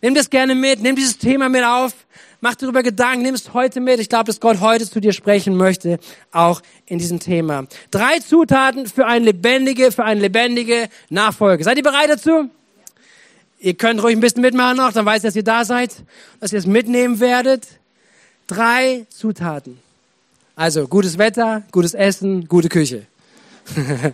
nimm 0.01 0.15
das 0.15 0.29
gerne 0.29 0.55
mit, 0.55 0.81
nimm 0.81 0.95
dieses 0.95 1.17
Thema 1.17 1.49
mit 1.49 1.63
auf, 1.63 1.93
mach 2.41 2.55
darüber 2.55 2.83
Gedanken, 2.83 3.23
nimm 3.23 3.35
es 3.35 3.53
heute 3.53 3.79
mit. 3.79 3.99
Ich 3.99 4.09
glaube, 4.09 4.25
dass 4.25 4.39
Gott 4.39 4.59
heute 4.59 4.89
zu 4.89 4.99
dir 4.99 5.13
sprechen 5.13 5.55
möchte, 5.55 5.99
auch 6.31 6.61
in 6.85 6.99
diesem 6.99 7.19
Thema. 7.19 7.65
Drei 7.91 8.19
Zutaten 8.19 8.85
für 8.85 9.07
eine 9.07 9.25
lebendige, 9.25 9.91
für 9.91 10.03
eine 10.03 10.21
lebendige 10.21 10.89
Nachfolge. 11.09 11.63
Seid 11.63 11.77
ihr 11.77 11.83
bereit 11.83 12.09
dazu? 12.09 12.49
Ihr 13.65 13.73
könnt 13.73 14.03
ruhig 14.03 14.15
ein 14.15 14.19
bisschen 14.19 14.43
mitmachen 14.43 14.77
noch, 14.77 14.93
dann 14.93 15.07
weiß 15.07 15.23
ich, 15.23 15.23
dass 15.23 15.35
ihr 15.35 15.43
da 15.43 15.65
seid, 15.65 15.95
dass 16.39 16.53
ihr 16.53 16.59
es 16.59 16.67
mitnehmen 16.67 17.19
werdet. 17.19 17.65
Drei 18.45 19.07
Zutaten. 19.09 19.79
Also 20.55 20.87
gutes 20.87 21.17
Wetter, 21.17 21.63
gutes 21.71 21.95
Essen, 21.95 22.47
gute 22.47 22.69
Küche. 22.69 23.07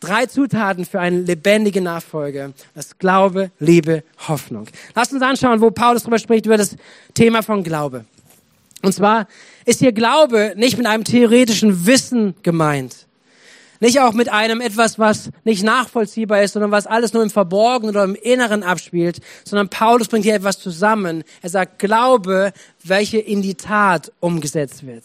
Drei 0.00 0.26
Zutaten 0.26 0.84
für 0.84 1.00
eine 1.00 1.22
lebendige 1.22 1.80
Nachfolge. 1.80 2.52
Das 2.74 2.98
Glaube, 2.98 3.50
Liebe, 3.60 4.04
Hoffnung. 4.28 4.66
Lasst 4.94 5.14
uns 5.14 5.22
anschauen, 5.22 5.62
wo 5.62 5.70
Paulus 5.70 6.02
darüber 6.02 6.18
spricht, 6.18 6.44
über 6.44 6.58
das 6.58 6.76
Thema 7.14 7.42
von 7.42 7.62
Glaube. 7.64 8.04
Und 8.82 8.92
zwar 8.92 9.26
ist 9.64 9.78
hier 9.78 9.92
Glaube 9.92 10.52
nicht 10.54 10.76
mit 10.76 10.84
einem 10.84 11.04
theoretischen 11.04 11.86
Wissen 11.86 12.34
gemeint. 12.42 13.05
Nicht 13.80 14.00
auch 14.00 14.12
mit 14.12 14.28
einem 14.28 14.60
etwas, 14.60 14.98
was 14.98 15.30
nicht 15.44 15.62
nachvollziehbar 15.62 16.42
ist, 16.42 16.52
sondern 16.52 16.70
was 16.70 16.86
alles 16.86 17.12
nur 17.12 17.22
im 17.22 17.30
Verborgenen 17.30 17.94
oder 17.94 18.04
im 18.04 18.14
Inneren 18.14 18.62
abspielt, 18.62 19.20
sondern 19.44 19.68
Paulus 19.68 20.08
bringt 20.08 20.24
hier 20.24 20.34
etwas 20.34 20.58
zusammen. 20.58 21.24
Er 21.42 21.50
sagt 21.50 21.78
Glaube, 21.78 22.52
welche 22.84 23.18
in 23.18 23.42
die 23.42 23.54
Tat 23.54 24.12
umgesetzt 24.20 24.86
wird. 24.86 25.04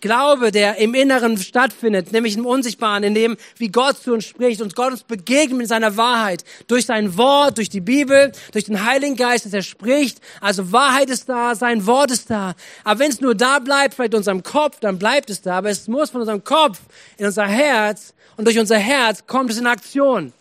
Glaube, 0.00 0.50
der 0.50 0.76
im 0.76 0.94
Inneren 0.94 1.36
stattfindet, 1.38 2.12
nämlich 2.12 2.36
im 2.36 2.46
Unsichtbaren, 2.46 3.02
in 3.02 3.14
dem, 3.14 3.36
wie 3.56 3.68
Gott 3.68 4.02
zu 4.02 4.12
uns 4.12 4.24
spricht 4.24 4.60
und 4.62 4.74
Gott 4.74 4.92
uns 4.92 5.02
begegnet 5.02 5.60
in 5.60 5.66
seiner 5.66 5.96
Wahrheit, 5.96 6.44
durch 6.68 6.86
sein 6.86 7.16
Wort, 7.16 7.58
durch 7.58 7.68
die 7.68 7.80
Bibel, 7.80 8.32
durch 8.52 8.64
den 8.64 8.84
Heiligen 8.84 9.16
Geist, 9.16 9.46
dass 9.46 9.52
er 9.52 9.62
spricht. 9.62 10.20
Also 10.40 10.72
Wahrheit 10.72 11.10
ist 11.10 11.28
da, 11.28 11.54
sein 11.54 11.86
Wort 11.86 12.10
ist 12.10 12.30
da. 12.30 12.54
Aber 12.84 13.00
wenn 13.00 13.10
es 13.10 13.20
nur 13.20 13.34
da 13.34 13.58
bleibt, 13.58 13.94
vielleicht 13.94 14.12
in 14.12 14.18
unserem 14.18 14.42
Kopf, 14.42 14.80
dann 14.80 14.98
bleibt 14.98 15.30
es 15.30 15.42
da. 15.42 15.58
Aber 15.58 15.70
es 15.70 15.88
muss 15.88 16.10
von 16.10 16.20
unserem 16.20 16.44
Kopf 16.44 16.78
in 17.16 17.26
unser 17.26 17.46
Herz 17.46 18.14
und 18.36 18.46
durch 18.46 18.58
unser 18.58 18.78
Herz 18.78 19.26
kommt 19.26 19.50
es 19.50 19.58
in 19.58 19.66
Aktion. 19.66 20.32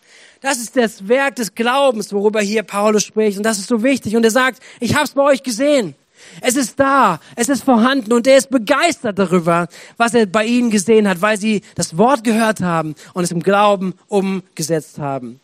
Das 0.41 0.57
ist 0.57 0.77
das 0.77 1.07
Werk 1.07 1.36
des 1.36 1.53
Glaubens, 1.53 2.13
worüber 2.13 2.39
hier 2.39 2.63
Paulus 2.63 3.03
spricht. 3.03 3.38
Und 3.38 3.43
das 3.43 3.57
ist 3.57 3.67
so 3.67 3.83
wichtig. 3.83 4.15
Und 4.15 4.24
er 4.24 4.31
sagt, 4.31 4.63
ich 4.79 4.95
habe 4.95 5.03
es 5.03 5.12
bei 5.12 5.24
euch 5.24 5.43
gesehen. 5.43 5.95
Es 6.42 6.56
ist 6.56 6.80
da, 6.80 7.20
es 7.36 7.50
ist 7.50 7.64
vorhanden 7.64 8.14
und 8.14 8.28
er 8.28 8.38
ist 8.38 8.50
begeistert 8.50 9.20
darüber, 9.20 9.68
was 9.98 10.14
er 10.14 10.26
bei 10.26 10.46
ihnen 10.46 10.72
gesehen 10.72 11.08
hat, 11.08 11.22
weil 11.22 11.38
sie 11.38 11.62
das 11.76 11.98
Wort 11.98 12.24
gehört 12.24 12.62
haben 12.62 12.96
und 13.14 13.24
es 13.24 13.32
im 13.32 13.42
Glauben 13.42 13.94
umgesetzt 14.08 15.00
haben. 15.00 15.40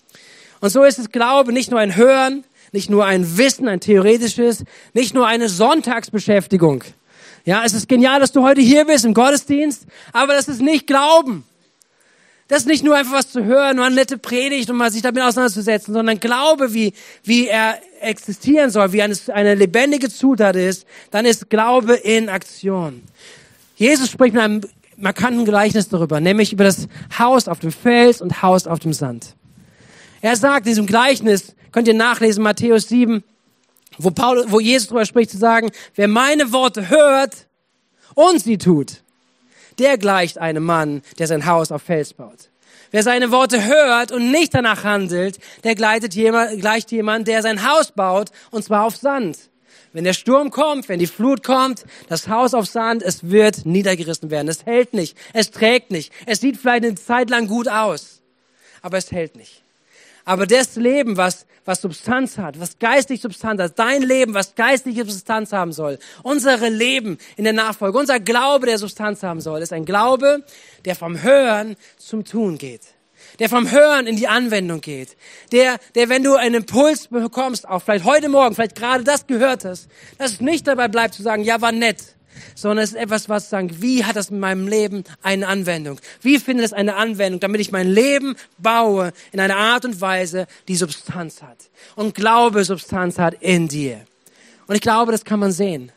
Und 0.62 0.70
so 0.70 0.84
ist 0.84 1.00
es 1.00 1.12
Glaube 1.12 1.54
nicht 1.54 1.72
nur 1.72 1.80
ein 1.80 1.96
Hören, 1.96 2.44
nicht 2.72 2.90
nur 2.90 3.06
ein 3.06 3.38
Wissen, 3.38 3.68
ein 3.68 3.80
theoretisches, 3.80 4.64
nicht 4.94 5.14
nur 5.14 5.28
eine 5.28 5.50
Sonntagsbeschäftigung. 5.50 6.84
Ja, 7.46 7.64
es 7.64 7.74
ist 7.74 7.88
genial, 7.88 8.20
dass 8.20 8.32
du 8.32 8.44
heute 8.44 8.62
hier 8.62 8.86
bist 8.86 9.06
im 9.06 9.14
Gottesdienst, 9.14 9.86
aber 10.14 10.34
das 10.34 10.48
ist 10.48 10.62
nicht 10.62 10.88
Glauben. 10.88 11.44
Das 12.48 12.60
ist 12.60 12.68
nicht 12.68 12.84
nur 12.84 12.96
einfach 12.96 13.14
was 13.14 13.32
zu 13.32 13.44
hören, 13.44 13.78
nur 13.78 13.86
eine 13.86 13.96
nette 13.96 14.20
Predigt 14.20 14.70
und 14.70 14.78
mal 14.78 14.92
sich 14.92 15.02
damit 15.02 15.24
auseinanderzusetzen, 15.24 15.94
sondern 15.94 16.20
Glaube, 16.20 16.74
wie, 16.74 16.94
wie 17.24 17.48
er 17.48 17.80
existieren 18.02 18.70
soll, 18.70 18.94
wie 18.94 19.02
eine, 19.02 19.16
eine 19.34 19.56
lebendige 19.56 20.10
Zutat 20.10 20.56
ist, 20.56 20.86
dann 21.10 21.26
ist 21.26 21.50
Glaube 21.50 21.96
in 21.96 22.30
Aktion. 22.30 23.02
Jesus 23.76 24.12
spricht 24.12 24.36
mit 24.36 24.44
einem 24.44 24.62
markanten 24.98 25.44
Gleichnis 25.44 25.90
darüber, 25.90 26.20
nämlich 26.20 26.54
über 26.54 26.64
das 26.64 26.88
Haus 27.18 27.48
auf 27.48 27.60
dem 27.60 27.72
Fels 27.72 28.22
und 28.22 28.44
Haus 28.44 28.68
auf 28.68 28.80
dem 28.80 28.94
Sand. 28.94 29.36
Er 30.22 30.36
sagt 30.36 30.66
in 30.68 30.72
diesem 30.72 30.86
Gleichnis, 30.86 31.56
könnt 31.72 31.88
ihr 31.88 31.94
nachlesen, 31.96 32.44
Matthäus 32.44 32.88
7, 32.88 33.24
wo, 33.98 34.12
Paul, 34.12 34.46
wo 34.50 34.60
Jesus 34.60 34.88
darüber 34.88 35.06
spricht, 35.06 35.32
zu 35.32 35.38
sagen, 35.38 35.72
wer 35.96 36.08
meine 36.08 36.52
Worte 36.52 36.90
hört 36.90 37.48
und 38.14 38.42
sie 38.42 38.58
tut, 38.58 39.04
der 39.80 39.98
gleicht 39.98 40.38
einem 40.38 40.64
Mann, 40.64 41.02
der 41.20 41.28
sein 41.28 41.46
Haus 41.46 41.72
auf 41.72 41.84
Fels 41.84 42.14
baut. 42.14 42.50
Wer 42.92 43.04
seine 43.04 43.32
Worte 43.32 43.66
hört 43.66 44.14
und 44.14 44.32
nicht 44.32 44.54
danach 44.54 44.84
handelt, 44.86 45.40
der 45.64 45.76
gleicht 45.76 46.14
jemand, 46.14 46.62
gleicht 46.62 46.92
jemand, 46.92 47.28
der 47.28 47.42
sein 47.42 47.70
Haus 47.70 47.92
baut, 47.92 48.30
und 48.52 48.64
zwar 48.64 48.86
auf 48.86 48.96
Sand. 48.96 49.38
Wenn 49.92 50.06
der 50.06 50.14
Sturm 50.14 50.50
kommt, 50.50 50.88
wenn 50.88 51.00
die 51.00 51.08
Flut 51.08 51.44
kommt, 51.44 51.86
das 52.08 52.30
Haus 52.30 52.54
auf 52.54 52.68
Sand, 52.68 53.04
es 53.04 53.30
wird 53.30 53.66
niedergerissen 53.66 54.30
werden. 54.30 54.48
Es 54.48 54.66
hält 54.66 54.94
nicht, 54.94 55.18
es 55.34 55.52
trägt 55.52 55.92
nicht. 55.92 56.14
Es 56.26 56.40
sieht 56.40 56.58
vielleicht 56.58 56.86
eine 56.86 56.96
Zeit 56.96 57.30
lang 57.30 57.48
gut 57.48 57.68
aus, 57.68 58.22
aber 58.82 58.98
es 58.98 59.12
hält 59.12 59.36
nicht. 59.36 59.65
Aber 60.26 60.48
das 60.48 60.76
Leben, 60.76 61.18
was, 61.18 61.46
was 61.66 61.82
Substanz 61.82 62.40
hat, 62.40 62.60
was 62.60 62.80
geistig 62.80 63.22
Substanz 63.22 63.62
hat, 63.62 63.78
dein 63.78 64.02
Leben, 64.02 64.34
was 64.34 64.56
geistliche 64.56 65.06
Substanz 65.06 65.54
haben 65.54 65.72
soll, 65.72 66.00
unsere 66.24 66.70
Leben 66.70 67.20
in 67.38 67.44
der 67.44 67.54
Nachfolge, 67.54 67.98
unser 67.98 68.20
Glaube, 68.20 68.66
der 68.66 68.80
Substanz 68.80 69.22
haben 69.22 69.40
soll, 69.40 69.62
ist 69.62 69.72
ein 69.72 69.86
Glaube, 69.86 70.44
der 70.84 70.96
vom 70.96 71.22
Hören 71.22 71.76
zum 71.98 72.26
Tun 72.26 72.58
geht. 72.58 72.82
Der 73.40 73.50
vom 73.50 73.70
Hören 73.70 74.08
in 74.08 74.16
die 74.16 74.28
Anwendung 74.28 74.82
geht. 74.82 75.16
Der, 75.52 75.78
der, 75.94 76.10
wenn 76.10 76.24
du 76.24 76.36
einen 76.36 76.56
Impuls 76.56 77.08
bekommst, 77.08 77.68
auch 77.68 77.82
vielleicht 77.82 78.06
heute 78.06 78.30
Morgen, 78.30 78.56
vielleicht 78.56 78.76
gerade 78.76 79.04
das 79.04 79.28
gehört 79.28 79.64
hast, 79.64 79.88
dass 80.18 80.34
es 80.34 80.42
nicht 80.42 80.68
dabei 80.68 80.88
bleibt 80.88 81.14
zu 81.14 81.22
sagen, 81.22 81.44
ja, 81.44 81.62
war 81.62 81.72
nett 81.72 82.15
sondern 82.56 82.84
es 82.84 82.92
ist 82.92 82.98
etwas, 82.98 83.30
was 83.30 83.50
sagen, 83.50 83.82
wie 83.82 84.06
hat 84.06 84.16
das 84.16 84.30
in 84.30 84.40
meinem 84.40 84.68
Leben 84.68 85.04
eine 85.24 85.48
Anwendung? 85.48 86.00
Wie 86.22 86.40
findet 86.40 86.66
es 86.66 86.74
eine 86.74 86.96
Anwendung, 86.96 87.40
damit 87.40 87.62
ich 87.62 87.72
mein 87.72 87.88
Leben 87.88 88.36
baue 88.58 89.14
in 89.32 89.40
einer 89.40 89.58
Art 89.58 89.86
und 89.86 90.02
Weise, 90.02 90.48
die 90.68 90.76
Substanz 90.76 91.42
hat 91.42 91.58
und 91.96 92.16
Glaube 92.16 92.64
Substanz 92.64 93.20
hat 93.20 93.36
in 93.42 93.68
dir. 93.68 94.02
Und 94.68 94.76
ich 94.76 94.82
glaube, 94.82 95.12
das 95.12 95.26
kann 95.26 95.40
man 95.40 95.52
sehen. 95.52 95.92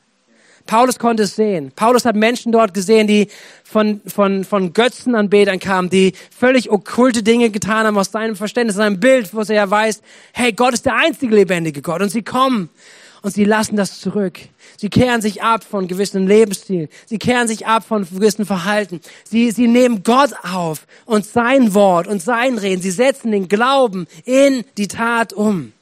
Paulus 0.67 0.99
konnte 0.99 1.23
es 1.23 1.35
sehen. 1.35 1.73
Paulus 1.75 2.05
hat 2.05 2.15
Menschen 2.15 2.53
dort 2.53 2.75
gesehen, 2.75 3.07
die 3.07 3.29
von, 3.65 4.03
von, 4.07 4.45
von 4.45 4.75
Götzenanbetern 4.75 5.59
kamen, 5.61 5.89
die 5.89 6.13
völlig 6.37 6.71
okkulte 6.71 7.23
Dinge 7.23 7.49
getan 7.49 7.87
haben 7.87 7.97
aus 7.97 8.13
seinem 8.13 8.37
Verständnis, 8.37 8.77
seinem 8.77 9.01
Bild, 9.01 9.33
wo 9.33 9.41
er 9.41 9.55
ja 9.55 9.71
weiß, 9.71 10.03
hey, 10.35 10.53
Gott 10.53 10.75
ist 10.75 10.85
der 10.85 10.97
einzige 10.97 11.35
lebendige 11.35 11.81
Gott. 11.81 12.03
Und 12.03 12.11
sie 12.11 12.23
kommen 12.23 12.69
und 13.23 13.33
sie 13.33 13.45
lassen 13.45 13.77
das 13.77 14.01
zurück. 14.01 14.39
Sie 14.77 14.91
kehren 14.91 15.21
sich 15.21 15.43
ab 15.43 15.65
von 15.65 15.89
gewissen 15.89 16.27
Lebensstil. 16.27 16.89
Sie 17.07 17.19
kehren 17.19 17.49
sich 17.49 17.67
ab 17.67 17.85
von 17.85 18.09
gewissen 18.09 18.47
Verhalten. 18.47 19.01
Sie, 19.25 19.51
sie 19.51 19.69
nehmen 19.69 20.03
Gott 20.03 20.31
auf 20.43 20.87
und 21.05 21.27
sein 21.27 21.75
Wort 21.75 22.07
und 22.07 22.23
sein 22.23 22.59
Reden. 22.59 22.83
Sie 22.83 22.91
setzen 22.91 23.33
den 23.33 23.49
Glauben 23.49 24.07
in 24.25 24.65
die 24.77 24.89
Tat 24.89 25.33
um. 25.33 25.73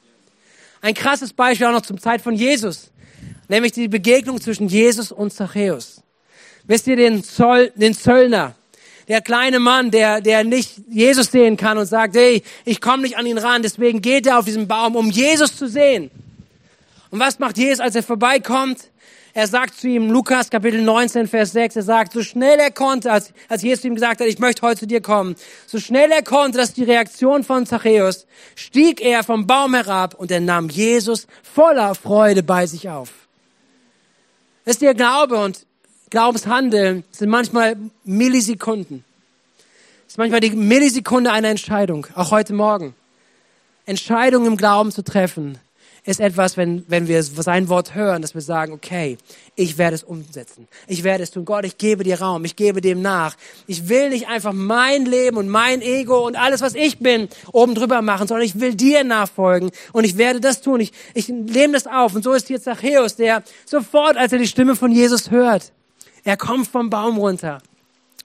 Ein 0.81 0.93
krasses 0.93 1.33
Beispiel 1.33 1.67
auch 1.67 1.71
noch 1.71 1.81
zum 1.81 1.99
Zeit 1.99 2.21
von 2.21 2.33
Jesus. 2.33 2.91
Nämlich 3.47 3.71
die 3.71 3.87
Begegnung 3.87 4.41
zwischen 4.41 4.67
Jesus 4.67 5.11
und 5.11 5.31
Zachäus. 5.31 6.01
Wisst 6.65 6.87
ihr 6.87 6.95
den, 6.95 7.23
Zoll, 7.23 7.71
den 7.75 7.93
Zöllner? 7.93 8.55
Der 9.07 9.21
kleine 9.21 9.59
Mann, 9.59 9.89
der, 9.89 10.19
der 10.19 10.43
nicht 10.43 10.81
Jesus 10.89 11.31
sehen 11.31 11.55
kann 11.55 11.77
und 11.77 11.85
sagt, 11.85 12.15
hey, 12.17 12.43
ich 12.65 12.81
komme 12.81 13.03
nicht 13.03 13.17
an 13.17 13.25
ihn 13.25 13.37
ran, 13.37 13.61
deswegen 13.61 14.01
geht 14.01 14.27
er 14.27 14.37
auf 14.37 14.45
diesen 14.45 14.67
Baum, 14.67 14.97
um 14.97 15.09
Jesus 15.09 15.55
zu 15.55 15.69
sehen. 15.69 16.11
Und 17.09 17.19
was 17.19 17.39
macht 17.39 17.57
Jesus, 17.57 17.79
als 17.79 17.95
er 17.95 18.03
vorbeikommt? 18.03 18.91
Er 19.33 19.47
sagt 19.47 19.79
zu 19.79 19.87
ihm, 19.87 20.09
Lukas 20.09 20.49
Kapitel 20.49 20.81
19, 20.81 21.27
Vers 21.27 21.51
6, 21.51 21.75
er 21.75 21.83
sagt, 21.83 22.13
so 22.13 22.23
schnell 22.23 22.57
er 22.59 22.71
konnte, 22.71 23.11
als, 23.11 23.33
als 23.47 23.61
Jesus 23.61 23.85
ihm 23.85 23.93
gesagt 23.93 24.19
hat, 24.19 24.27
ich 24.27 24.39
möchte 24.39 24.63
heute 24.63 24.79
zu 24.79 24.87
dir 24.87 24.99
kommen, 24.99 25.35
so 25.67 25.79
schnell 25.79 26.11
er 26.11 26.23
konnte, 26.23 26.57
das 26.57 26.69
ist 26.69 26.77
die 26.77 26.83
Reaktion 26.83 27.43
von 27.43 27.67
Zachäus, 27.67 28.25
stieg 28.55 28.99
er 28.99 29.23
vom 29.23 29.45
Baum 29.45 29.75
herab 29.75 30.15
und 30.15 30.31
er 30.31 30.39
nahm 30.39 30.69
Jesus 30.69 31.27
voller 31.43 31.93
Freude 31.93 32.41
bei 32.41 32.65
sich 32.65 32.89
auf. 32.89 33.09
Ist 34.65 34.81
der 34.81 34.95
Glaube 34.95 35.37
und 35.37 35.67
Glaubenshandeln 36.09 37.03
sind 37.11 37.29
manchmal 37.29 37.77
Millisekunden. 38.05 39.03
Das 40.05 40.13
ist 40.13 40.17
manchmal 40.17 40.39
die 40.39 40.49
Millisekunde 40.49 41.31
einer 41.31 41.49
Entscheidung, 41.49 42.07
auch 42.15 42.31
heute 42.31 42.53
Morgen. 42.53 42.95
Entscheidungen 43.85 44.47
im 44.47 44.57
Glauben 44.57 44.91
zu 44.91 45.03
treffen, 45.03 45.59
ist 46.07 46.21
etwas, 46.21 46.55
wenn, 46.55 46.85
wenn 46.87 47.09
wir 47.09 47.21
sein 47.21 47.67
Wort 47.67 47.93
hören, 47.93 48.21
dass 48.21 48.33
wir 48.33 48.41
sagen, 48.41 48.71
okay, 48.71 49.17
ich 49.55 49.77
werde 49.77 49.95
es 49.95 50.03
umsetzen. 50.03 50.69
Ich 50.87 51.03
werde 51.03 51.23
es 51.23 51.31
tun. 51.31 51.43
Gott, 51.43 51.65
ich 51.65 51.77
gebe 51.77 52.05
dir 52.05 52.21
Raum. 52.21 52.45
Ich 52.45 52.55
gebe 52.55 52.79
dem 52.79 53.01
nach. 53.01 53.35
Ich 53.67 53.89
will 53.89 54.09
nicht 54.09 54.29
einfach 54.29 54.53
mein 54.53 55.05
Leben 55.05 55.35
und 55.35 55.49
mein 55.49 55.81
Ego 55.81 56.25
und 56.25 56.37
alles, 56.37 56.61
was 56.61 56.75
ich 56.75 56.99
bin, 56.99 57.27
oben 57.51 57.75
drüber 57.75 58.01
machen, 58.01 58.25
sondern 58.25 58.45
ich 58.45 58.57
will 58.57 58.73
dir 58.73 59.03
nachfolgen 59.03 59.69
und 59.91 60.05
ich 60.05 60.17
werde 60.17 60.39
das 60.39 60.61
tun. 60.61 60.79
Ich, 60.79 60.93
ich 61.13 61.27
nehme 61.27 61.73
das 61.73 61.87
auf. 61.87 62.15
Und 62.15 62.23
so 62.23 62.31
ist 62.31 62.47
hier 62.47 62.61
Zachäus, 62.61 63.17
der 63.17 63.43
sofort, 63.65 64.15
als 64.15 64.31
er 64.31 64.39
die 64.39 64.47
Stimme 64.47 64.77
von 64.77 64.93
Jesus 64.93 65.29
hört, 65.29 65.73
er 66.23 66.37
kommt 66.37 66.69
vom 66.69 66.89
Baum 66.89 67.17
runter. 67.17 67.61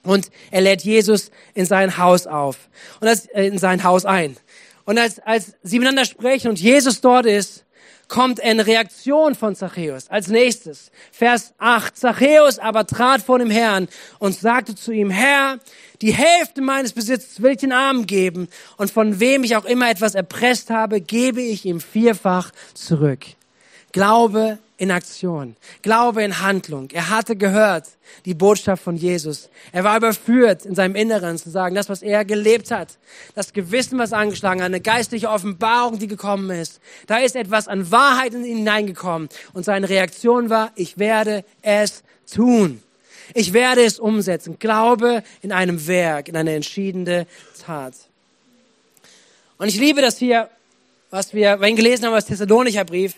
Und 0.03 0.29
er 0.51 0.61
lädt 0.61 0.83
Jesus 0.83 1.31
in 1.53 1.65
sein 1.65 1.97
Haus 1.97 2.27
auf 2.27 2.69
und 3.01 3.07
das, 3.07 3.25
äh, 3.25 3.47
in 3.47 3.57
sein 3.57 3.83
Haus 3.83 4.05
ein. 4.05 4.37
Und 4.85 4.97
als, 4.97 5.19
als 5.19 5.53
sie 5.63 5.79
miteinander 5.79 6.05
sprechen 6.05 6.47
und 6.47 6.59
Jesus 6.59 7.01
dort 7.01 7.25
ist, 7.25 7.65
kommt 8.07 8.41
eine 8.41 8.65
Reaktion 8.67 9.35
von 9.35 9.55
Zachäus. 9.55 10.09
Als 10.09 10.27
nächstes, 10.27 10.91
Vers 11.11 11.53
8. 11.57 11.97
Zachäus 11.97 12.59
aber 12.59 12.85
trat 12.85 13.21
vor 13.21 13.39
dem 13.39 13.49
Herrn 13.49 13.87
und 14.19 14.35
sagte 14.35 14.75
zu 14.75 14.91
ihm, 14.91 15.09
Herr, 15.09 15.59
die 16.01 16.13
Hälfte 16.13 16.61
meines 16.61 16.93
Besitzes 16.93 17.41
will 17.41 17.51
ich 17.51 17.57
den 17.57 17.71
Armen 17.71 18.05
geben 18.05 18.47
und 18.77 18.91
von 18.91 19.19
wem 19.19 19.43
ich 19.43 19.55
auch 19.55 19.65
immer 19.65 19.89
etwas 19.89 20.15
erpresst 20.15 20.69
habe, 20.69 21.01
gebe 21.01 21.41
ich 21.41 21.65
ihm 21.65 21.79
vierfach 21.79 22.51
zurück. 22.73 23.25
Glaube 23.91 24.59
in 24.77 24.91
Aktion, 24.91 25.55
Glaube 25.81 26.23
in 26.23 26.41
Handlung. 26.41 26.89
Er 26.91 27.09
hatte 27.09 27.35
gehört 27.35 27.87
die 28.25 28.33
Botschaft 28.33 28.83
von 28.83 28.97
Jesus. 28.97 29.49
Er 29.71 29.83
war 29.83 29.97
überführt 29.97 30.65
in 30.65 30.75
seinem 30.75 30.95
Inneren 30.95 31.37
zu 31.37 31.49
sagen, 31.49 31.75
das, 31.75 31.89
was 31.89 32.01
er 32.01 32.25
gelebt 32.25 32.71
hat, 32.71 32.97
das 33.35 33.53
Gewissen, 33.53 33.99
was 33.99 34.13
angeschlagen 34.13 34.61
hat, 34.61 34.67
eine 34.67 34.81
geistliche 34.81 35.29
Offenbarung, 35.29 35.99
die 35.99 36.07
gekommen 36.07 36.49
ist. 36.49 36.81
Da 37.07 37.17
ist 37.17 37.35
etwas 37.35 37.67
an 37.67 37.91
Wahrheit 37.91 38.33
in 38.33 38.45
ihn 38.45 38.57
hineingekommen 38.57 39.29
und 39.53 39.63
seine 39.63 39.89
Reaktion 39.89 40.49
war, 40.49 40.71
ich 40.75 40.97
werde 40.97 41.45
es 41.61 42.03
tun. 42.31 42.81
Ich 43.33 43.53
werde 43.53 43.83
es 43.83 43.99
umsetzen. 43.99 44.59
Glaube 44.59 45.23
in 45.41 45.51
einem 45.51 45.87
Werk, 45.87 46.27
in 46.27 46.35
eine 46.35 46.55
entschiedene 46.55 47.25
Tat. 47.65 47.93
Und 49.57 49.67
ich 49.69 49.79
liebe 49.79 50.01
das 50.01 50.17
hier, 50.17 50.49
was 51.09 51.33
wir, 51.33 51.59
wenn 51.59 51.75
gelesen 51.75 52.05
haben, 52.05 52.13
aus 52.13 52.25
Thessalonicher 52.25 52.85
Brief, 52.85 53.15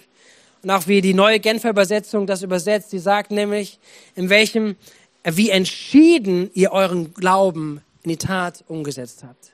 und 0.66 0.72
auch 0.72 0.88
wie 0.88 1.00
die 1.02 1.14
neue 1.14 1.40
Genfer 1.40 1.70
Übersetzung 1.70 2.26
das 2.26 2.42
übersetzt. 2.42 2.90
Sie 2.90 2.98
sagt 2.98 3.30
nämlich, 3.30 3.78
in 4.16 4.32
welchem, 4.32 4.78
wie 5.24 5.52
entschieden 5.52 6.50
ihr 6.56 6.72
euren 6.72 7.14
Glauben 7.14 7.82
in 8.02 8.10
die 8.10 8.18
Tat 8.18 8.64
umgesetzt 8.68 9.24
habt. 9.24 9.54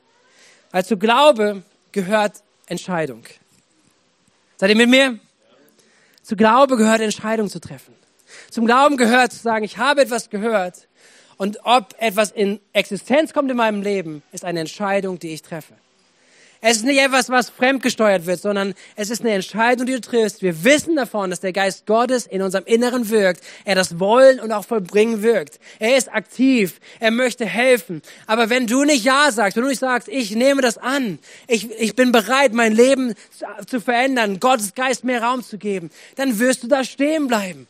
Weil 0.72 0.86
zu 0.86 0.96
Glaube 0.96 1.64
gehört 1.92 2.44
Entscheidung. 2.66 3.24
Seid 4.56 4.70
ihr 4.70 4.78
mit 4.78 4.90
mir? 4.90 5.20
Zu 6.24 6.38
Glaube 6.38 6.78
gehört 6.78 7.02
Entscheidung 7.02 7.50
zu 7.50 7.60
treffen. 7.60 7.94
Zum 8.50 8.66
Glauben 8.66 8.96
gehört 8.96 9.34
zu 9.34 9.40
sagen, 9.40 9.66
ich 9.66 9.78
habe 9.78 10.04
etwas 10.04 10.30
gehört 10.30 10.88
Und 11.36 11.60
ob 11.64 11.94
etwas 11.98 12.32
in 12.32 12.62
Existenz 12.72 13.34
kommt 13.34 13.52
in 13.52 13.58
meinem 13.58 13.82
Leben, 13.82 14.24
ist 14.32 14.46
eine 14.46 14.62
Entscheidung, 14.62 15.20
die 15.20 15.34
ich 15.34 15.42
treffe. 15.42 15.74
Es 16.64 16.78
ist 16.78 16.86
nicht 16.86 17.00
etwas, 17.00 17.30
was 17.30 17.50
fremdgesteuert 17.50 18.28
wird, 18.28 18.40
sondern 18.40 18.76
es 18.96 19.10
ist 19.10 19.22
eine 19.22 19.32
Entscheidung, 19.32 19.88
die 19.88 19.94
du 19.94 20.02
triffst. 20.02 20.44
Wir 20.44 20.64
wissen 20.64 20.96
davon, 20.96 21.32
dass 21.32 21.40
der 21.40 21.54
Geist 21.54 21.88
Gottes 21.88 22.28
in 22.28 22.44
unserem 22.44 22.66
Inneren 22.66 23.10
wirkt. 23.10 23.44
Er 23.66 23.74
das 23.74 24.00
Wollen 24.00 24.40
und 24.40 24.52
auch 24.52 24.64
Vollbringen 24.64 25.24
wirkt. 25.24 25.60
Er 25.80 25.98
ist 25.98 26.14
aktiv. 26.14 26.80
Er 27.00 27.10
möchte 27.10 27.48
helfen. 27.48 28.04
Aber 28.28 28.52
wenn 28.52 28.68
du 28.68 28.84
nicht 28.84 29.04
Ja 29.04 29.32
sagst, 29.32 29.58
wenn 29.58 29.64
du 29.64 29.70
nicht 29.70 29.80
sagst, 29.80 30.08
ich 30.08 30.36
nehme 30.36 30.62
das 30.62 30.78
an, 30.78 31.18
ich, 31.48 31.72
ich 31.80 31.96
bin 31.96 32.12
bereit, 32.12 32.54
mein 32.54 32.74
Leben 32.74 33.16
zu 33.66 33.82
verändern, 33.82 34.40
Gottes 34.40 34.76
Geist 34.76 35.04
mehr 35.04 35.24
Raum 35.24 35.44
zu 35.44 35.58
geben, 35.58 35.90
dann 36.16 36.38
wirst 36.38 36.62
du 36.62 36.68
da 36.68 36.84
stehen 36.84 37.26
bleiben. 37.26 37.68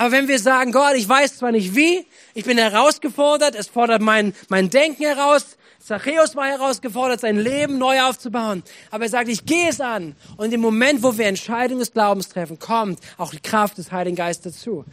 Aber 0.00 0.12
wenn 0.12 0.28
wir 0.28 0.38
sagen, 0.38 0.72
Gott, 0.72 0.94
ich 0.96 1.06
weiß 1.06 1.36
zwar 1.36 1.52
nicht 1.52 1.76
wie, 1.76 2.06
ich 2.32 2.46
bin 2.46 2.56
herausgefordert, 2.56 3.54
es 3.54 3.68
fordert 3.68 4.00
mein, 4.00 4.32
mein 4.48 4.70
Denken 4.70 5.02
heraus, 5.02 5.58
Zachäus 5.78 6.34
war 6.36 6.46
herausgefordert, 6.46 7.20
sein 7.20 7.36
Leben 7.36 7.76
neu 7.76 8.00
aufzubauen. 8.00 8.62
Aber 8.90 9.04
er 9.04 9.10
sagt, 9.10 9.28
ich 9.28 9.44
gehe 9.44 9.68
es 9.68 9.78
an. 9.78 10.16
Und 10.38 10.54
im 10.54 10.62
Moment, 10.62 11.02
wo 11.02 11.18
wir 11.18 11.26
Entscheidungen 11.26 11.80
des 11.80 11.92
Glaubens 11.92 12.30
treffen, 12.30 12.58
kommt 12.58 12.98
auch 13.18 13.30
die 13.30 13.40
Kraft 13.40 13.76
des 13.76 13.92
Heiligen 13.92 14.16
Geistes 14.16 14.54
dazu. 14.54 14.86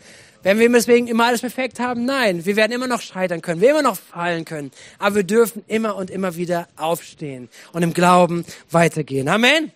Werden 0.44 0.60
wir 0.60 0.70
deswegen 0.70 1.08
immer 1.08 1.28
alles 1.28 1.40
perfekt 1.40 1.80
haben? 1.80 2.04
Nein. 2.04 2.46
Wir 2.46 2.58
werden 2.58 2.74
immer 2.74 2.88
noch 2.88 3.00
scheitern 3.00 3.42
können, 3.42 3.62
wir 3.62 3.70
immer 3.70 3.84
noch 3.84 3.96
fallen 3.96 4.44
können. 4.44 4.72
Aber 5.00 5.16
wir 5.16 5.24
dürfen 5.24 5.64
immer 5.68 5.96
und 5.96 6.10
immer 6.10 6.36
wieder 6.36 6.68
aufstehen 6.76 7.48
und 7.72 7.82
im 7.82 7.94
Glauben 7.94 8.44
weitergehen. 8.72 9.30
Amen. 9.30 9.72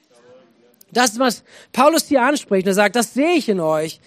Das 0.92 1.12
ist, 1.12 1.20
was 1.20 1.44
Paulus 1.72 2.08
hier 2.08 2.22
anspricht. 2.22 2.68
Er 2.68 2.74
sagt, 2.74 2.98
das 2.98 3.14
sehe 3.14 3.36
ich 3.36 3.48
in 3.48 3.62
euch 3.62 4.02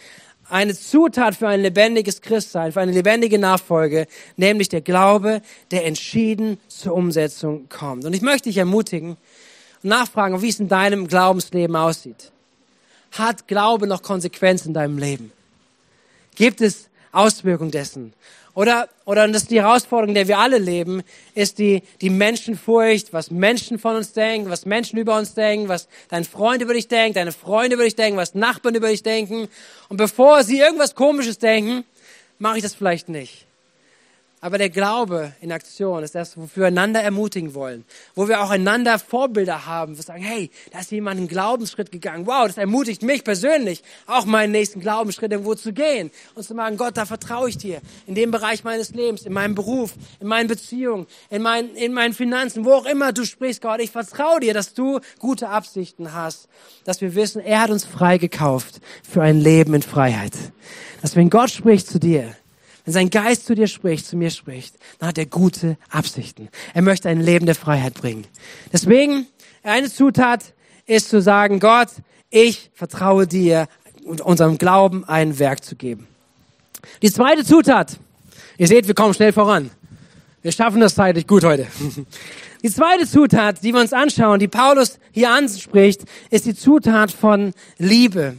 eine 0.48 0.74
Zutat 0.74 1.34
für 1.34 1.48
ein 1.48 1.60
lebendiges 1.60 2.20
Christsein, 2.20 2.72
für 2.72 2.80
eine 2.80 2.92
lebendige 2.92 3.38
Nachfolge, 3.38 4.06
nämlich 4.36 4.68
der 4.68 4.80
Glaube, 4.80 5.42
der 5.70 5.86
entschieden 5.86 6.58
zur 6.68 6.94
Umsetzung 6.94 7.68
kommt. 7.68 8.04
Und 8.04 8.12
ich 8.14 8.22
möchte 8.22 8.48
dich 8.48 8.58
ermutigen 8.58 9.16
und 9.82 9.88
nachfragen, 9.88 10.42
wie 10.42 10.48
es 10.48 10.60
in 10.60 10.68
deinem 10.68 11.06
Glaubensleben 11.08 11.76
aussieht. 11.76 12.30
Hat 13.12 13.46
Glaube 13.46 13.86
noch 13.86 14.02
Konsequenzen 14.02 14.68
in 14.68 14.74
deinem 14.74 14.98
Leben? 14.98 15.32
Gibt 16.34 16.60
es 16.60 16.88
Auswirkungen 17.12 17.70
dessen? 17.70 18.12
Oder, 18.54 18.88
oder 19.04 19.26
das 19.26 19.42
ist 19.42 19.50
die 19.50 19.60
Herausforderung, 19.60 20.10
in 20.10 20.14
der 20.14 20.28
wir 20.28 20.38
alle 20.38 20.58
leben, 20.58 21.02
ist 21.34 21.58
die, 21.58 21.82
die 22.00 22.10
Menschenfurcht, 22.10 23.12
was 23.12 23.30
Menschen 23.30 23.78
von 23.80 23.96
uns 23.96 24.12
denken, 24.12 24.48
was 24.48 24.64
Menschen 24.64 24.96
über 24.98 25.18
uns 25.18 25.34
denken, 25.34 25.68
was 25.68 25.88
dein 26.08 26.24
Freund 26.24 26.62
über 26.62 26.74
dich 26.74 26.86
denkt, 26.86 27.16
deine 27.16 27.32
Freunde 27.32 27.74
über 27.74 27.84
dich 27.84 27.96
denken, 27.96 28.16
was 28.16 28.34
Nachbarn 28.34 28.76
über 28.76 28.88
dich 28.88 29.02
denken. 29.02 29.48
Und 29.88 29.96
bevor 29.96 30.44
sie 30.44 30.60
irgendwas 30.60 30.94
Komisches 30.94 31.38
denken, 31.38 31.84
mache 32.38 32.58
ich 32.58 32.62
das 32.62 32.74
vielleicht 32.74 33.08
nicht. 33.08 33.46
Aber 34.44 34.58
der 34.58 34.68
Glaube 34.68 35.32
in 35.40 35.52
Aktion 35.52 36.02
ist 36.02 36.14
das, 36.14 36.36
wofür 36.36 36.64
wir 36.64 36.66
einander 36.66 37.00
ermutigen 37.00 37.54
wollen. 37.54 37.86
Wo 38.14 38.28
wir 38.28 38.42
auch 38.42 38.50
einander 38.50 38.98
Vorbilder 38.98 39.64
haben. 39.64 39.96
Wir 39.96 40.02
sagen, 40.02 40.22
hey, 40.22 40.50
da 40.70 40.80
ist 40.80 40.90
jemand 40.90 41.16
einen 41.16 41.28
Glaubensschritt 41.28 41.90
gegangen. 41.90 42.26
Wow, 42.26 42.48
das 42.48 42.58
ermutigt 42.58 43.02
mich 43.02 43.24
persönlich, 43.24 43.82
auch 44.06 44.26
meinen 44.26 44.52
nächsten 44.52 44.80
Glaubensschritt 44.80 45.32
irgendwo 45.32 45.54
zu 45.54 45.72
gehen. 45.72 46.10
Und 46.34 46.42
zu 46.42 46.54
sagen, 46.54 46.76
Gott, 46.76 46.98
da 46.98 47.06
vertraue 47.06 47.48
ich 47.48 47.56
dir. 47.56 47.80
In 48.06 48.14
dem 48.14 48.30
Bereich 48.30 48.64
meines 48.64 48.90
Lebens, 48.90 49.22
in 49.22 49.32
meinem 49.32 49.54
Beruf, 49.54 49.94
in 50.20 50.26
meinen 50.26 50.46
Beziehungen, 50.46 51.06
in 51.30 51.40
meinen, 51.40 51.74
in 51.74 51.94
meinen 51.94 52.12
Finanzen, 52.12 52.66
wo 52.66 52.74
auch 52.74 52.84
immer 52.84 53.14
du 53.14 53.24
sprichst, 53.24 53.62
Gott. 53.62 53.80
Ich 53.80 53.92
vertraue 53.92 54.40
dir, 54.40 54.52
dass 54.52 54.74
du 54.74 55.00
gute 55.20 55.48
Absichten 55.48 56.12
hast. 56.12 56.48
Dass 56.84 57.00
wir 57.00 57.14
wissen, 57.14 57.40
er 57.40 57.62
hat 57.62 57.70
uns 57.70 57.86
freigekauft 57.86 58.82
für 59.10 59.22
ein 59.22 59.40
Leben 59.40 59.72
in 59.72 59.80
Freiheit. 59.80 60.34
Dass 61.00 61.16
wenn 61.16 61.30
Gott 61.30 61.48
spricht 61.48 61.86
zu 61.86 61.98
dir, 61.98 62.36
wenn 62.84 62.92
sein 62.92 63.10
Geist 63.10 63.46
zu 63.46 63.54
dir 63.54 63.66
spricht, 63.66 64.06
zu 64.06 64.16
mir 64.16 64.30
spricht, 64.30 64.74
dann 64.98 65.08
hat 65.08 65.18
er 65.18 65.26
gute 65.26 65.76
Absichten. 65.90 66.48
Er 66.74 66.82
möchte 66.82 67.08
ein 67.08 67.20
Leben 67.20 67.46
der 67.46 67.54
Freiheit 67.54 67.94
bringen. 67.94 68.26
Deswegen, 68.72 69.26
eine 69.62 69.90
Zutat 69.90 70.52
ist 70.86 71.08
zu 71.08 71.22
sagen, 71.22 71.60
Gott, 71.60 71.88
ich 72.30 72.70
vertraue 72.74 73.26
dir 73.26 73.68
und 74.04 74.20
unserem 74.20 74.58
Glauben 74.58 75.04
ein 75.04 75.38
Werk 75.38 75.64
zu 75.64 75.76
geben. 75.76 76.06
Die 77.00 77.10
zweite 77.10 77.44
Zutat, 77.44 77.98
ihr 78.58 78.68
seht, 78.68 78.86
wir 78.86 78.94
kommen 78.94 79.14
schnell 79.14 79.32
voran. 79.32 79.70
Wir 80.42 80.52
schaffen 80.52 80.80
das 80.80 80.94
zeitlich 80.94 81.26
gut 81.26 81.44
heute. 81.44 81.66
Die 82.62 82.70
zweite 82.70 83.06
Zutat, 83.06 83.62
die 83.62 83.74
wir 83.74 83.80
uns 83.80 83.92
anschauen, 83.92 84.40
die 84.40 84.48
Paulus 84.48 84.98
hier 85.12 85.30
anspricht, 85.30 86.04
ist 86.30 86.46
die 86.46 86.54
Zutat 86.54 87.10
von 87.10 87.52
Liebe. 87.76 88.38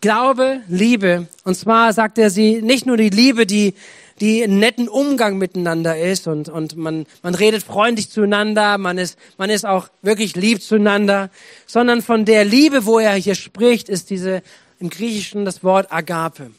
Glaube, 0.00 0.60
Liebe. 0.68 1.26
Und 1.44 1.56
zwar 1.56 1.92
sagt 1.92 2.18
er 2.18 2.30
sie 2.30 2.62
nicht 2.62 2.86
nur 2.86 2.96
die 2.96 3.10
Liebe, 3.10 3.46
die 3.46 3.74
die 4.20 4.42
einen 4.42 4.58
netten 4.58 4.88
Umgang 4.88 5.38
miteinander 5.38 5.98
ist 5.98 6.26
und, 6.26 6.48
und 6.48 6.76
man, 6.76 7.06
man 7.22 7.34
redet 7.34 7.62
freundlich 7.62 8.10
zueinander, 8.10 8.78
man 8.78 8.98
ist, 8.98 9.18
man 9.36 9.50
ist 9.50 9.64
auch 9.64 9.88
wirklich 10.02 10.34
lieb 10.34 10.62
zueinander, 10.62 11.30
sondern 11.66 12.02
von 12.02 12.24
der 12.24 12.44
Liebe, 12.44 12.84
wo 12.84 12.98
er 12.98 13.14
hier 13.14 13.34
spricht, 13.34 13.88
ist 13.88 14.10
diese 14.10 14.42
im 14.80 14.90
Griechischen 14.90 15.44
das 15.44 15.62
Wort 15.62 15.92
Agape. 15.92 16.50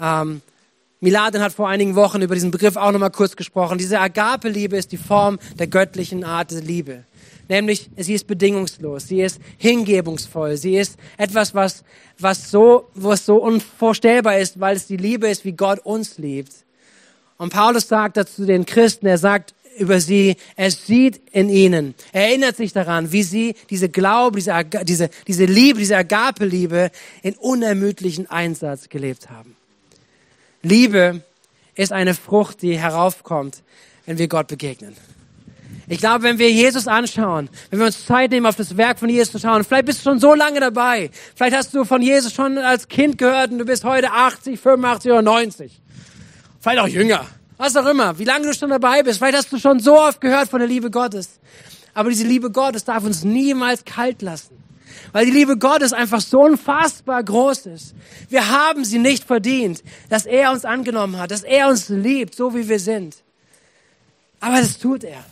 Ähm, 0.00 0.42
Miladen 1.00 1.42
hat 1.42 1.52
vor 1.52 1.68
einigen 1.68 1.94
Wochen 1.94 2.20
über 2.20 2.34
diesen 2.34 2.50
Begriff 2.50 2.76
auch 2.76 2.92
nochmal 2.92 3.10
kurz 3.10 3.34
gesprochen. 3.34 3.78
Diese 3.78 3.98
Agape-Liebe 3.98 4.76
ist 4.76 4.92
die 4.92 4.98
Form 4.98 5.38
der 5.58 5.66
göttlichen 5.66 6.24
Art 6.24 6.50
der 6.50 6.60
Liebe 6.60 7.04
nämlich 7.50 7.90
sie 7.96 8.14
ist 8.14 8.26
bedingungslos, 8.26 9.08
sie 9.08 9.20
ist 9.20 9.40
hingebungsvoll, 9.58 10.56
sie 10.56 10.76
ist 10.76 10.96
etwas, 11.18 11.54
was, 11.54 11.84
was 12.18 12.50
so, 12.50 12.88
was 12.94 13.26
so 13.26 13.36
unvorstellbar 13.36 14.38
ist, 14.38 14.58
weil 14.58 14.76
es 14.76 14.86
die 14.86 14.96
Liebe 14.96 15.28
ist, 15.28 15.44
wie 15.44 15.52
Gott 15.52 15.80
uns 15.80 16.16
liebt. 16.16 16.52
Und 17.36 17.52
Paulus 17.52 17.88
sagt 17.88 18.16
dazu 18.16 18.46
den 18.46 18.64
Christen, 18.64 19.06
er 19.06 19.18
sagt 19.18 19.54
über 19.78 20.00
sie, 20.00 20.36
er 20.56 20.70
sieht 20.70 21.20
in 21.32 21.48
ihnen, 21.48 21.94
er 22.12 22.28
erinnert 22.28 22.56
sich 22.56 22.72
daran, 22.72 23.12
wie 23.12 23.22
sie 23.22 23.54
diese 23.68 23.88
Glaube, 23.88 24.38
diese, 24.38 24.64
diese, 24.84 25.10
diese 25.26 25.44
Liebe, 25.44 25.78
diese 25.78 25.96
Agape-Liebe 25.96 26.90
in 27.22 27.34
unermüdlichen 27.34 28.30
Einsatz 28.30 28.88
gelebt 28.88 29.30
haben. 29.30 29.56
Liebe 30.62 31.22
ist 31.74 31.92
eine 31.92 32.14
Frucht, 32.14 32.62
die 32.62 32.78
heraufkommt, 32.78 33.62
wenn 34.06 34.18
wir 34.18 34.28
Gott 34.28 34.48
begegnen. 34.48 34.94
Ich 35.88 35.98
glaube, 35.98 36.22
wenn 36.22 36.38
wir 36.38 36.50
Jesus 36.50 36.86
anschauen, 36.86 37.48
wenn 37.70 37.80
wir 37.80 37.86
uns 37.86 38.06
Zeit 38.06 38.30
nehmen, 38.30 38.46
auf 38.46 38.56
das 38.56 38.76
Werk 38.76 38.98
von 38.98 39.08
Jesus 39.08 39.32
zu 39.32 39.38
schauen, 39.40 39.64
vielleicht 39.64 39.86
bist 39.86 39.98
du 40.00 40.10
schon 40.10 40.20
so 40.20 40.34
lange 40.34 40.60
dabei, 40.60 41.10
vielleicht 41.34 41.56
hast 41.56 41.74
du 41.74 41.84
von 41.84 42.00
Jesus 42.00 42.32
schon 42.32 42.58
als 42.58 42.86
Kind 42.86 43.18
gehört 43.18 43.50
und 43.50 43.58
du 43.58 43.64
bist 43.64 43.84
heute 43.84 44.12
80, 44.12 44.60
85 44.60 45.10
oder 45.10 45.22
90. 45.22 45.80
Vielleicht 46.60 46.80
auch 46.80 46.88
jünger. 46.88 47.26
Was 47.56 47.76
auch 47.76 47.86
immer, 47.86 48.18
wie 48.18 48.24
lange 48.24 48.46
du 48.46 48.54
schon 48.54 48.70
dabei 48.70 49.02
bist. 49.02 49.18
Vielleicht 49.18 49.36
hast 49.36 49.52
du 49.52 49.58
schon 49.58 49.80
so 49.80 49.98
oft 49.98 50.20
gehört 50.20 50.48
von 50.48 50.60
der 50.60 50.68
Liebe 50.68 50.90
Gottes. 50.90 51.40
Aber 51.92 52.08
diese 52.08 52.24
Liebe 52.24 52.50
Gottes 52.50 52.84
darf 52.84 53.04
uns 53.04 53.24
niemals 53.24 53.84
kalt 53.84 54.22
lassen. 54.22 54.56
Weil 55.12 55.26
die 55.26 55.32
Liebe 55.32 55.58
Gottes 55.58 55.92
einfach 55.92 56.20
so 56.20 56.40
unfassbar 56.40 57.22
groß 57.22 57.66
ist. 57.66 57.94
Wir 58.28 58.48
haben 58.48 58.84
sie 58.84 58.98
nicht 58.98 59.24
verdient, 59.24 59.82
dass 60.08 60.24
er 60.24 60.52
uns 60.52 60.64
angenommen 60.64 61.18
hat, 61.18 61.30
dass 61.32 61.42
er 61.42 61.68
uns 61.68 61.88
liebt, 61.88 62.34
so 62.34 62.54
wie 62.54 62.68
wir 62.68 62.78
sind. 62.78 63.16
Aber 64.40 64.60
das 64.60 64.78
tut 64.78 65.04
er. 65.04 65.24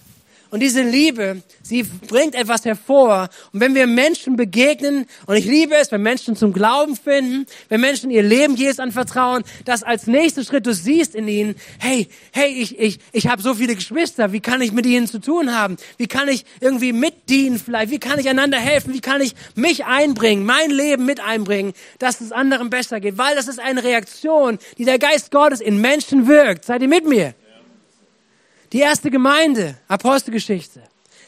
Und 0.51 0.61
diese 0.61 0.83
Liebe, 0.83 1.43
sie 1.63 1.83
bringt 1.83 2.35
etwas 2.35 2.65
hervor. 2.65 3.29
Und 3.53 3.61
wenn 3.61 3.75
wir 3.75 3.87
Menschen 3.87 4.37
begegnen, 4.37 5.07
und 5.27 5.37
ich 5.37 5.45
liebe 5.45 5.75
es, 5.75 5.93
wenn 5.93 6.01
Menschen 6.01 6.37
zum 6.37 6.55
Glauben 6.55 6.97
finden, 6.97 7.47
wenn 7.69 7.83
Menschen 7.83 8.11
ihr 8.11 8.23
Leben 8.23 8.57
Jesus 8.57 8.79
anvertrauen, 8.79 9.45
dass 9.67 9.83
als 9.83 10.07
nächster 10.07 10.45
Schritt 10.45 10.67
du 10.67 10.73
siehst 10.73 11.15
in 11.15 11.29
ihnen, 11.29 11.55
hey, 11.79 12.09
hey, 12.33 12.49
ich, 12.49 12.79
ich, 12.79 12.99
ich 13.13 13.27
habe 13.29 13.43
so 13.43 13.55
viele 13.55 13.75
Geschwister, 13.75 14.33
wie 14.33 14.41
kann 14.41 14.63
ich 14.63 14.73
mit 14.73 14.87
ihnen 14.87 15.07
zu 15.07 15.21
tun 15.21 15.55
haben? 15.55 15.77
Wie 15.99 16.07
kann 16.07 16.29
ich 16.29 16.47
irgendwie 16.61 16.95
mitdienen 16.95 17.59
vielleicht? 17.59 17.91
Wie 17.91 17.99
kann 17.99 18.19
ich 18.19 18.29
einander 18.29 18.59
helfen? 18.59 18.95
Wie 18.95 19.01
kann 19.01 19.21
ich 19.21 19.35
mich 19.55 19.85
einbringen, 19.85 20.47
mein 20.47 20.71
Leben 20.71 21.05
mit 21.05 21.21
einbringen, 21.21 21.75
dass 21.99 22.23
es 22.23 22.33
anderen 22.33 22.71
besser 22.71 23.01
geht? 23.01 23.19
Weil 23.19 23.37
das 23.37 23.49
ist 23.49 23.61
eine 23.61 23.85
Reaktion, 23.85 24.59
die 24.79 24.87
der 24.87 24.99
Geist 24.99 25.31
Gottes 25.31 25.61
in 25.61 25.83
Menschen 25.83 26.27
wirkt. 26.27 26.65
Seid 26.65 26.81
ihr 26.81 26.89
mit 26.89 27.07
mir? 27.07 27.35
Die 28.73 28.81
erste 28.81 29.11
Gemeinde, 29.11 29.77
Apostelgeschichte. 29.89 30.83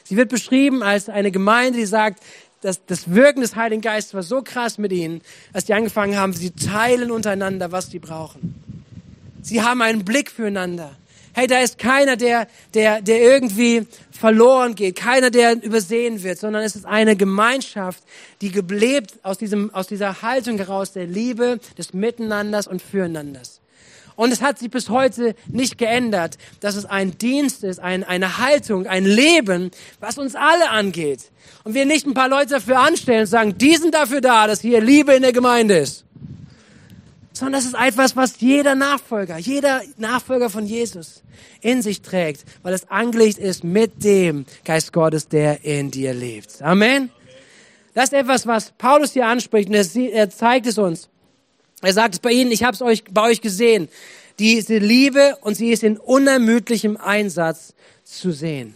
Sie 0.05 0.16
wird 0.16 0.29
beschrieben 0.29 0.83
als 0.83 1.09
eine 1.09 1.31
Gemeinde, 1.31 1.79
die 1.79 1.87
sagt, 1.87 2.22
dass 2.61 2.85
das 2.85 3.14
Wirken 3.14 3.40
des 3.40 3.57
Heiligen 3.57 3.81
Geistes 3.81 4.12
war 4.12 4.22
so 4.22 4.42
krass 4.42 4.76
mit 4.76 4.92
ihnen, 4.92 5.22
dass 5.53 5.64
die 5.64 5.72
angefangen 5.72 6.16
haben, 6.16 6.35
sie 6.35 6.50
teilen 6.50 7.11
untereinander, 7.11 7.72
was 7.72 7.90
sie 7.90 7.98
brauchen. 7.98 8.55
Sie 9.42 9.62
haben 9.62 9.81
einen 9.81 10.05
Blick 10.05 10.31
füreinander. 10.31 10.94
Hey, 11.33 11.46
da 11.46 11.61
ist 11.61 11.79
keiner, 11.79 12.16
der, 12.16 12.48
der, 12.74 13.00
der 13.00 13.22
irgendwie 13.22 13.87
verloren 14.11 14.74
geht, 14.74 14.96
keiner, 14.96 15.31
der 15.31 15.62
übersehen 15.62 16.22
wird, 16.22 16.38
sondern 16.38 16.62
es 16.64 16.74
ist 16.74 16.85
eine 16.85 17.16
Gemeinschaft, 17.16 18.03
die 18.40 18.50
gelebt 18.50 19.14
aus 19.22 19.38
diesem, 19.38 19.72
aus 19.72 19.87
dieser 19.87 20.22
Haltung 20.22 20.59
heraus 20.59 20.92
der 20.92 21.07
Liebe, 21.07 21.61
des 21.79 21.94
Miteinanders 21.94 22.66
und 22.66 22.83
Füreinanders. 22.83 23.59
Und 24.20 24.33
es 24.33 24.42
hat 24.42 24.59
sich 24.59 24.70
bis 24.70 24.90
heute 24.90 25.35
nicht 25.48 25.78
geändert, 25.78 26.37
dass 26.61 26.76
es 26.76 26.85
ein 26.85 27.16
Dienst 27.16 27.64
ist, 27.64 27.80
ein, 27.80 28.04
eine 28.04 28.37
Haltung, 28.37 28.87
ein 28.87 29.06
Leben, 29.06 29.70
was 29.98 30.18
uns 30.18 30.35
alle 30.35 30.68
angeht. 30.68 31.30
Und 31.64 31.72
wir 31.72 31.87
nicht 31.87 32.06
ein 32.06 32.12
paar 32.12 32.28
Leute 32.28 32.48
dafür 32.48 32.80
anstellen 32.80 33.20
und 33.20 33.28
sagen, 33.28 33.56
die 33.56 33.76
sind 33.76 33.94
dafür 33.94 34.20
da, 34.20 34.46
dass 34.46 34.61
hier 34.61 34.83
Liebe 34.83 35.14
in 35.14 35.22
der 35.22 35.33
Gemeinde 35.33 35.78
ist. 35.78 36.04
sondern 37.33 37.62
das 37.62 37.64
ist 37.64 37.74
etwas, 37.74 38.14
was 38.14 38.38
jeder 38.40 38.74
Nachfolger, 38.74 39.38
jeder 39.38 39.80
Nachfolger 39.96 40.50
von 40.50 40.66
Jesus 40.66 41.22
in 41.62 41.80
sich 41.80 42.02
trägt, 42.02 42.44
weil 42.62 42.74
es 42.74 42.90
angelegt 42.90 43.38
ist 43.38 43.64
mit 43.64 44.04
dem 44.04 44.44
Geist 44.66 44.92
Gottes, 44.92 45.28
der 45.28 45.64
in 45.64 45.90
dir 45.90 46.12
lebt. 46.12 46.61
Amen. 46.61 47.09
Das 47.94 48.04
ist 48.04 48.12
etwas, 48.12 48.46
was 48.46 48.72
Paulus 48.72 49.14
hier 49.14 49.26
anspricht 49.26 49.70
und 49.70 49.74
er 49.74 50.28
zeigt 50.28 50.66
es 50.66 50.76
uns. 50.76 51.09
Er 51.82 51.92
sagt 51.92 52.14
es 52.14 52.20
bei 52.20 52.30
Ihnen, 52.30 52.52
ich 52.52 52.62
habe 52.62 52.74
es 52.74 52.82
euch, 52.82 53.04
bei 53.10 53.22
euch 53.22 53.40
gesehen. 53.40 53.88
Diese 54.38 54.78
Liebe 54.78 55.36
und 55.42 55.54
sie 55.54 55.70
ist 55.70 55.82
in 55.82 55.98
unermüdlichem 55.98 56.96
Einsatz 56.96 57.74
zu 58.04 58.32
sehen. 58.32 58.74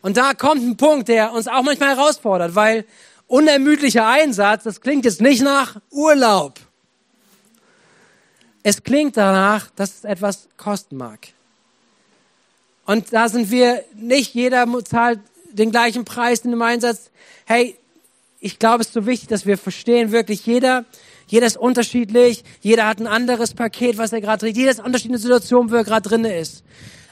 Und 0.00 0.16
da 0.16 0.34
kommt 0.34 0.62
ein 0.62 0.76
Punkt, 0.76 1.08
der 1.08 1.32
uns 1.32 1.48
auch 1.48 1.62
manchmal 1.62 1.96
herausfordert, 1.96 2.54
weil 2.54 2.84
unermüdlicher 3.26 4.06
Einsatz, 4.06 4.64
das 4.64 4.80
klingt 4.80 5.04
jetzt 5.04 5.20
nicht 5.20 5.42
nach 5.42 5.76
Urlaub. 5.90 6.58
Es 8.62 8.82
klingt 8.82 9.16
danach, 9.16 9.70
dass 9.76 9.98
es 9.98 10.04
etwas 10.04 10.48
kosten 10.56 10.96
mag. 10.96 11.18
Und 12.84 13.12
da 13.12 13.28
sind 13.28 13.50
wir 13.50 13.84
nicht, 13.94 14.34
jeder 14.34 14.66
zahlt 14.84 15.20
den 15.52 15.70
gleichen 15.70 16.04
Preis 16.04 16.40
in 16.40 16.50
dem 16.50 16.62
Einsatz. 16.62 17.10
Hey, 17.44 17.76
ich 18.40 18.58
glaube, 18.58 18.82
es 18.82 18.88
ist 18.88 18.94
so 18.94 19.06
wichtig, 19.06 19.28
dass 19.28 19.46
wir 19.46 19.56
verstehen, 19.56 20.10
wirklich 20.10 20.44
jeder, 20.46 20.84
jeder 21.32 21.46
ist 21.46 21.56
unterschiedlich, 21.56 22.44
jeder 22.60 22.86
hat 22.86 23.00
ein 23.00 23.06
anderes 23.06 23.54
Paket, 23.54 23.96
was 23.96 24.12
er 24.12 24.20
gerade 24.20 24.40
trägt, 24.40 24.58
jeder 24.58 24.70
ist 24.70 24.80
in 24.80 24.84
unterschiedliche 24.84 25.22
Situation, 25.22 25.70
wo 25.70 25.76
er 25.76 25.84
gerade 25.84 26.06
drin 26.06 26.26
ist. 26.26 26.62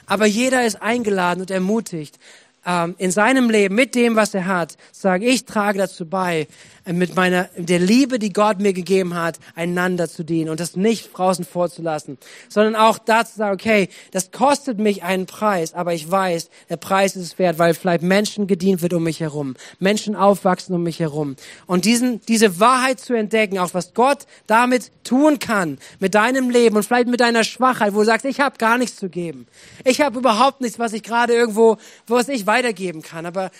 Aber 0.05 0.27
jeder 0.27 0.63
ist 0.63 0.79
eingeladen 0.79 1.41
und 1.41 1.49
ermutigt, 1.49 2.19
ähm, 2.63 2.93
in 2.99 3.09
seinem 3.09 3.49
Leben 3.49 3.73
mit 3.73 3.95
dem, 3.95 4.15
was 4.15 4.35
er 4.35 4.45
hat, 4.45 4.77
sagen, 4.91 5.23
ich 5.23 5.45
trage 5.45 5.79
dazu 5.79 6.05
bei, 6.05 6.47
mit 6.85 7.15
meiner, 7.15 7.49
der 7.55 7.79
Liebe, 7.79 8.17
die 8.17 8.33
Gott 8.33 8.59
mir 8.59 8.73
gegeben 8.73 9.15
hat, 9.15 9.39
einander 9.55 10.09
zu 10.09 10.23
dienen 10.23 10.49
und 10.49 10.59
das 10.59 10.75
nicht 10.75 11.15
draußen 11.15 11.45
vorzulassen, 11.45 12.17
sondern 12.49 12.75
auch 12.75 12.97
dazu 12.97 13.35
sagen, 13.37 13.53
okay, 13.53 13.89
das 14.11 14.31
kostet 14.31 14.79
mich 14.79 15.03
einen 15.03 15.25
Preis, 15.25 15.73
aber 15.73 15.93
ich 15.93 16.09
weiß, 16.09 16.49
der 16.69 16.77
Preis 16.77 17.15
ist 17.15 17.23
es 17.23 17.39
wert, 17.39 17.59
weil 17.59 17.73
vielleicht 17.73 18.03
Menschen 18.03 18.47
gedient 18.47 18.81
wird 18.81 18.93
um 18.93 19.03
mich 19.03 19.19
herum, 19.19 19.55
Menschen 19.79 20.15
aufwachsen 20.15 20.75
um 20.75 20.83
mich 20.83 20.99
herum. 20.99 21.35
Und 21.67 21.85
diesen, 21.85 22.21
diese 22.27 22.59
Wahrheit 22.59 22.99
zu 22.99 23.13
entdecken, 23.13 23.59
auch 23.59 23.73
was 23.73 23.93
Gott 23.93 24.25
damit 24.47 24.91
tun 25.03 25.39
kann, 25.39 25.77
mit 25.99 26.15
deinem 26.15 26.49
Leben 26.49 26.75
und 26.75 26.83
vielleicht 26.83 27.07
mit 27.07 27.19
deiner 27.19 27.43
Schwachheit, 27.43 27.93
wo 27.93 27.99
du 27.99 28.05
sagst, 28.05 28.25
ich 28.25 28.39
habe 28.39 28.57
gar 28.57 28.77
nichts 28.77 28.97
zu 28.97 29.09
geben, 29.09 29.47
ich 29.83 30.01
habe 30.01 30.19
überhaupt 30.19 30.61
nichts, 30.61 30.79
was 30.79 30.93
ich 30.93 31.03
gerade 31.03 31.33
irgendwo, 31.33 31.77
was 32.07 32.27
ich 32.27 32.47
weitergeben 32.47 33.01
kann, 33.01 33.25
aber 33.25 33.51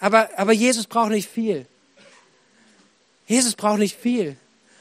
aber, 0.00 0.28
aber 0.36 0.52
Jesus 0.52 0.86
braucht 0.86 1.10
nicht 1.10 1.28
viel. 1.28 1.66
Jesus 3.28 3.54
braucht 3.54 3.78
nicht 3.78 3.96
viel. 3.96 4.36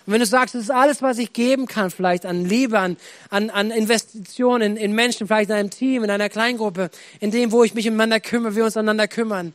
Und 0.05 0.13
wenn 0.13 0.21
du 0.21 0.25
sagst, 0.25 0.55
das 0.55 0.63
ist 0.63 0.71
alles, 0.71 1.01
was 1.01 1.17
ich 1.17 1.33
geben 1.33 1.67
kann, 1.67 1.91
vielleicht 1.91 2.25
an 2.25 2.45
Liebe, 2.45 2.79
an, 2.79 2.95
an, 3.29 3.49
an 3.49 3.71
Investitionen 3.71 4.77
in, 4.77 4.77
in 4.77 4.93
Menschen, 4.93 5.27
vielleicht 5.27 5.49
in 5.49 5.57
einem 5.57 5.69
Team, 5.69 6.05
in 6.05 6.09
einer 6.09 6.29
Kleingruppe, 6.29 6.89
in 7.19 7.29
dem, 7.29 7.51
wo 7.51 7.65
ich 7.65 7.73
mich 7.73 7.89
umeinander 7.89 8.21
kümmere, 8.21 8.55
wir 8.55 8.63
uns 8.63 8.77
einander 8.77 9.09
kümmern, 9.09 9.53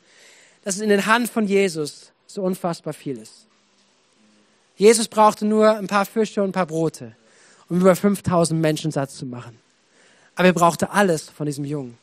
dass 0.63 0.77
es 0.77 0.83
in 0.83 0.91
den 0.91 1.07
Hand 1.07 1.31
von 1.31 1.47
Jesus 1.47 2.13
so 2.27 2.43
unfassbar 2.43 2.93
viel 2.93 3.17
ist. 3.17 3.47
Jesus 4.77 5.09
brauchte 5.09 5.47
nur 5.47 5.79
ein 5.79 5.87
paar 5.87 6.05
Fische 6.05 6.43
und 6.43 6.51
ein 6.51 6.53
paar 6.53 6.67
Brote, 6.67 7.17
um 7.71 7.81
über 7.81 7.97
5000 7.97 8.61
Menschen 8.61 8.91
satt 8.91 9.11
zu 9.11 9.25
machen. 9.25 9.59
Aber 10.35 10.49
er 10.49 10.55
brauchte 10.55 10.91
alles 10.91 11.31
von 11.31 11.47
diesem 11.47 11.65
Jungen. 11.65 11.97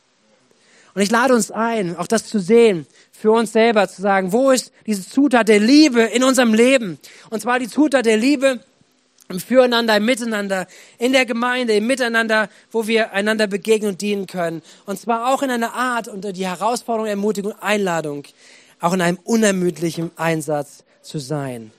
Und 0.94 1.02
ich 1.02 1.10
lade 1.10 1.34
uns 1.34 1.50
ein, 1.50 1.96
auch 1.96 2.06
das 2.06 2.26
zu 2.26 2.38
sehen, 2.38 2.86
für 3.12 3.30
uns 3.30 3.52
selber 3.52 3.88
zu 3.88 4.02
sagen, 4.02 4.32
wo 4.32 4.50
ist 4.50 4.72
diese 4.86 5.08
Zutat 5.08 5.48
der 5.48 5.60
Liebe 5.60 6.02
in 6.02 6.24
unserem 6.24 6.54
Leben? 6.54 6.98
Und 7.30 7.40
zwar 7.40 7.58
die 7.58 7.68
Zutat 7.68 8.06
der 8.06 8.16
Liebe 8.16 8.60
im 9.28 9.38
Füreinander, 9.38 9.96
im 9.96 10.04
Miteinander, 10.04 10.66
in 10.98 11.12
der 11.12 11.24
Gemeinde, 11.24 11.74
im 11.74 11.86
Miteinander, 11.86 12.48
wo 12.72 12.86
wir 12.86 13.12
einander 13.12 13.46
begegnen 13.46 13.92
und 13.92 14.00
dienen 14.00 14.26
können. 14.26 14.62
Und 14.86 14.98
zwar 14.98 15.32
auch 15.32 15.42
in 15.42 15.50
einer 15.50 15.74
Art 15.74 16.08
unter 16.08 16.32
die 16.32 16.46
Herausforderung, 16.46 17.08
Ermutigung, 17.08 17.54
Einladung, 17.60 18.24
auch 18.80 18.92
in 18.92 19.00
einem 19.00 19.18
unermüdlichen 19.22 20.10
Einsatz 20.16 20.84
zu 21.02 21.18
sein. 21.18 21.70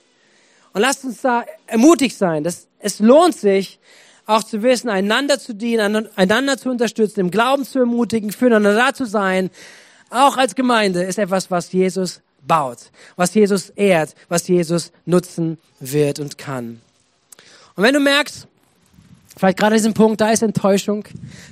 Und 0.74 0.82
lasst 0.82 1.04
uns 1.04 1.22
da 1.22 1.44
ermutigt 1.68 2.18
sein, 2.18 2.44
dass 2.44 2.68
es 2.80 3.00
lohnt 3.00 3.36
sich, 3.36 3.80
auch 4.26 4.44
zu 4.44 4.64
wissen, 4.64 4.90
einander 4.90 5.40
zu 5.40 5.54
dienen, 5.54 6.08
einander 6.16 6.58
zu 6.58 6.70
unterstützen, 6.70 7.20
im 7.22 7.32
Glauben 7.32 7.66
zu 7.66 7.80
ermutigen, 7.80 8.32
füreinander 8.32 8.76
da 8.76 8.94
zu 8.94 9.06
sein, 9.06 9.50
auch 10.10 10.38
als 10.38 10.56
Gemeinde, 10.56 11.04
ist 11.04 11.20
etwas, 11.20 11.50
was 11.50 11.72
Jesus 11.72 12.22
baut, 12.46 12.78
was 13.16 13.34
Jesus 13.34 13.70
ehrt, 13.72 14.16
was 14.30 14.48
Jesus 14.48 14.92
nutzen 15.06 15.58
wird 15.80 16.20
und 16.20 16.38
kann. 16.38 16.82
Und 17.76 17.84
wenn 17.84 17.94
du 17.94 18.00
merkst, 18.00 18.48
vielleicht 19.38 19.58
gerade 19.58 19.76
diesen 19.76 19.94
Punkt, 19.94 20.22
da 20.22 20.32
ist 20.32 20.44
Enttäuschung, 20.44 21.06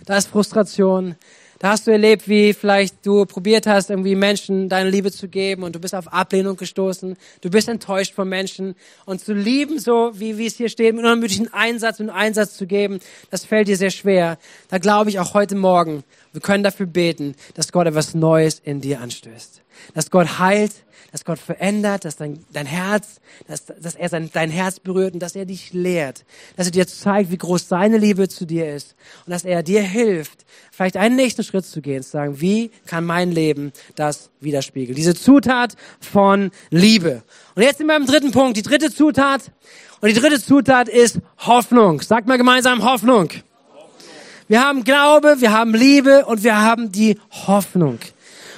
da 0.05 0.17
ist 0.17 0.27
Frustration, 0.27 1.15
da 1.60 1.72
hast 1.72 1.88
du 1.88 1.91
erlebt, 1.91 2.30
wie 2.30 2.54
vielleicht 2.54 3.06
du 3.06 3.26
probiert 3.26 3.67
hast, 3.67 3.89
irgendwie 3.89 4.15
Menschen 4.15 4.69
deine 4.69 4.89
Liebe 4.89 5.12
zu 5.12 5.28
geben 5.28 5.63
und 5.63 5.76
du 5.76 5.80
bist 5.80 5.93
auf 5.93 6.12
Ablehnung 6.12 6.56
gestoßen. 6.56 7.17
Du 7.41 7.50
bist 7.50 7.67
enttäuscht 7.67 8.13
von 8.13 8.30
Menschen 8.30 8.76
und 9.06 9.19
zu 9.19 9.34
lieben, 9.34 9.78
so 9.78 10.12
wie, 10.13 10.38
wie 10.38 10.45
es 10.45 10.56
hier 10.56 10.69
steht, 10.69 10.95
mit 10.95 11.04
unermüdlichen 11.04 11.54
Einsatz 11.54 12.00
und 12.00 12.10
Einsatz 12.10 12.56
zu 12.56 12.65
geben, 12.65 13.00
das 13.30 13.43
fällt 13.43 13.67
dir 13.67 13.76
sehr 13.76 13.91
schwer. 13.91 14.38
Da 14.69 14.78
glaube 14.78 15.10
ich 15.10 15.19
auch 15.19 15.34
heute 15.34 15.56
Morgen, 15.56 16.06
wir 16.32 16.39
können 16.39 16.63
dafür 16.63 16.86
beten, 16.86 17.36
dass 17.56 17.74
Gott 17.74 17.88
etwas 17.88 18.13
Neues 18.13 18.60
in 18.60 18.80
dir 18.80 19.02
anstößt. 19.02 19.62
Dass 19.93 20.12
Gott 20.12 20.39
heilt, 20.39 20.72
dass 21.12 21.26
Gott 21.26 21.39
verändert, 21.39 22.06
dass 22.06 22.17
dein, 22.17 22.45
dein 22.54 22.65
Herz, 22.65 23.19
dass, 23.48 23.65
dass 23.65 23.95
er 23.95 24.10
sein, 24.10 24.30
dein 24.34 24.50
Herz 24.50 24.80
berührt 24.80 25.13
und 25.13 25.19
dass 25.19 25.36
er 25.36 25.45
dich 25.45 25.74
lehrt, 25.74 26.26
dass 26.56 26.67
er 26.67 26.72
dir 26.72 26.88
zeigt, 26.88 27.32
wie 27.32 27.38
groß 27.38 27.67
seine 27.67 27.98
Liebe 27.98 28.30
zu 28.30 28.45
dir 28.45 28.74
ist 28.74 28.95
und 29.26 29.32
dass 29.32 29.43
er 29.43 29.63
dir 29.63 29.82
hilft, 29.82 30.45
vielleicht 30.72 30.98
einen 30.98 31.15
nächsten 31.15 31.43
Schritt 31.43 31.65
zu 31.65 31.82
gehen, 31.82 32.04
zu 32.04 32.12
sagen, 32.12 32.41
wie 32.41 32.72
kann 32.86 33.06
mein 33.06 33.32
Leben 33.32 33.72
das 33.95 34.30
widerspiegeln? 34.39 34.95
Diese 34.95 35.15
Zutat 35.15 35.76
von 36.00 36.52
Liebe. 36.69 37.24
Und 37.56 37.63
jetzt 37.63 37.78
sind 37.78 37.88
wir 37.88 37.98
beim 37.98 38.06
dritten 38.06 38.32
Punkt, 38.32 38.58
die 38.58 38.62
dritte 38.62 38.93
Zutat. 38.93 39.52
Und 40.02 40.10
die 40.10 40.19
dritte 40.19 40.41
Zutat 40.41 40.88
ist 40.88 41.19
Hoffnung. 41.39 42.02
Sagt 42.02 42.28
mal 42.28 42.38
gemeinsam 42.38 42.84
Hoffnung. 42.84 43.30
Wir 44.48 44.63
haben 44.63 44.84
Glaube, 44.84 45.36
wir 45.39 45.52
haben 45.52 45.74
Liebe 45.74 46.26
und 46.26 46.43
wir 46.43 46.60
haben 46.60 46.91
die 46.91 47.19
Hoffnung. 47.45 48.00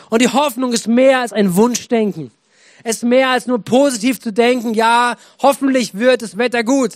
Und 0.09 0.21
die 0.21 0.29
Hoffnung 0.29 0.71
ist 0.73 0.87
mehr 0.87 1.19
als 1.19 1.33
ein 1.33 1.55
Wunschdenken. 1.55 2.31
Es 2.83 3.03
mehr 3.03 3.29
als 3.29 3.47
nur 3.47 3.59
positiv 3.63 4.19
zu 4.19 4.31
denken, 4.31 4.73
ja, 4.73 5.15
hoffentlich 5.41 5.95
wird 5.95 6.21
das 6.21 6.37
Wetter 6.37 6.63
gut. 6.63 6.91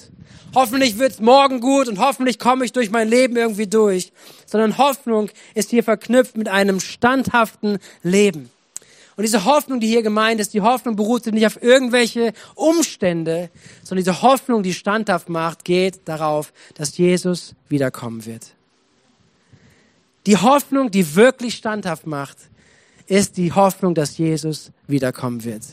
Hoffentlich 0.55 0.97
wird 0.97 1.11
es 1.11 1.19
morgen 1.19 1.59
gut 1.59 1.89
und 1.89 1.99
hoffentlich 1.99 2.39
komme 2.39 2.63
ich 2.63 2.71
durch 2.71 2.89
mein 2.89 3.09
Leben 3.09 3.35
irgendwie 3.35 3.67
durch. 3.67 4.13
Sondern 4.45 4.77
Hoffnung 4.77 5.29
ist 5.53 5.69
hier 5.69 5.83
verknüpft 5.83 6.37
mit 6.37 6.47
einem 6.47 6.79
standhaften 6.79 7.79
Leben. 8.03 8.49
Und 9.17 9.23
diese 9.23 9.45
Hoffnung, 9.45 9.79
die 9.79 9.87
hier 9.87 10.01
gemeint 10.01 10.41
ist, 10.41 10.53
die 10.53 10.61
Hoffnung 10.61 10.95
beruht 10.95 11.25
nicht 11.27 11.45
auf 11.45 11.61
irgendwelche 11.61 12.33
Umstände, 12.55 13.49
sondern 13.83 14.03
diese 14.03 14.21
Hoffnung, 14.21 14.61
die 14.61 14.73
standhaft 14.73 15.29
macht, 15.29 15.63
geht 15.63 16.01
darauf, 16.05 16.51
dass 16.75 16.97
Jesus 16.97 17.55
wiederkommen 17.69 18.25
wird. 18.25 18.47
Die 20.25 20.37
Hoffnung, 20.37 20.91
die 20.91 21.15
wirklich 21.15 21.55
standhaft 21.55 22.07
macht, 22.07 22.37
ist 23.07 23.37
die 23.37 23.51
Hoffnung, 23.51 23.95
dass 23.95 24.17
Jesus 24.17 24.71
wiederkommen 24.87 25.43
wird. 25.43 25.63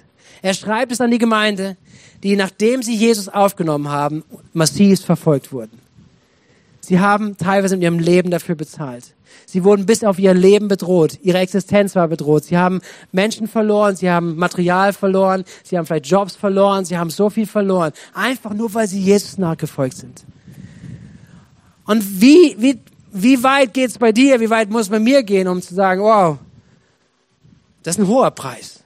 Er 0.42 0.54
schreibt 0.54 0.92
es 0.92 1.00
an 1.00 1.10
die 1.10 1.18
Gemeinde, 1.18 1.76
die 2.22 2.36
nachdem 2.36 2.82
sie 2.82 2.94
Jesus 2.94 3.28
aufgenommen 3.28 3.88
haben, 3.88 4.24
massiv 4.52 5.00
verfolgt 5.00 5.52
wurden. 5.52 5.78
Sie 6.80 6.98
haben 6.98 7.36
teilweise 7.36 7.76
in 7.76 7.82
ihrem 7.82 7.98
Leben 7.98 8.30
dafür 8.30 8.56
bezahlt. 8.56 9.14
Sie 9.46 9.64
wurden 9.64 9.86
bis 9.86 10.02
auf 10.02 10.18
ihr 10.18 10.34
Leben 10.34 10.68
bedroht. 10.68 11.18
Ihre 11.22 11.38
Existenz 11.38 11.94
war 11.94 12.08
bedroht. 12.08 12.44
Sie 12.44 12.56
haben 12.56 12.80
Menschen 13.12 13.46
verloren. 13.46 13.96
Sie 13.96 14.10
haben 14.10 14.36
Material 14.36 14.92
verloren. 14.92 15.44
Sie 15.62 15.78
haben 15.78 15.86
vielleicht 15.86 16.06
Jobs 16.06 16.34
verloren. 16.34 16.84
Sie 16.84 16.98
haben 16.98 17.10
so 17.10 17.30
viel 17.30 17.46
verloren. 17.46 17.92
Einfach 18.14 18.52
nur, 18.52 18.72
weil 18.74 18.88
sie 18.88 19.00
Jesus 19.00 19.38
nachgefolgt 19.38 19.96
sind. 19.96 20.24
Und 21.86 22.20
wie, 22.20 22.56
wie, 22.58 22.80
wie 23.12 23.42
weit 23.42 23.74
geht's 23.74 23.98
bei 23.98 24.12
dir? 24.12 24.40
Wie 24.40 24.50
weit 24.50 24.70
muss 24.70 24.88
bei 24.88 24.98
mir 24.98 25.22
gehen, 25.22 25.48
um 25.48 25.62
zu 25.62 25.74
sagen, 25.74 26.02
wow, 26.02 26.38
das 27.82 27.96
ist 27.96 28.02
ein 28.02 28.08
hoher 28.08 28.30
Preis. 28.30 28.80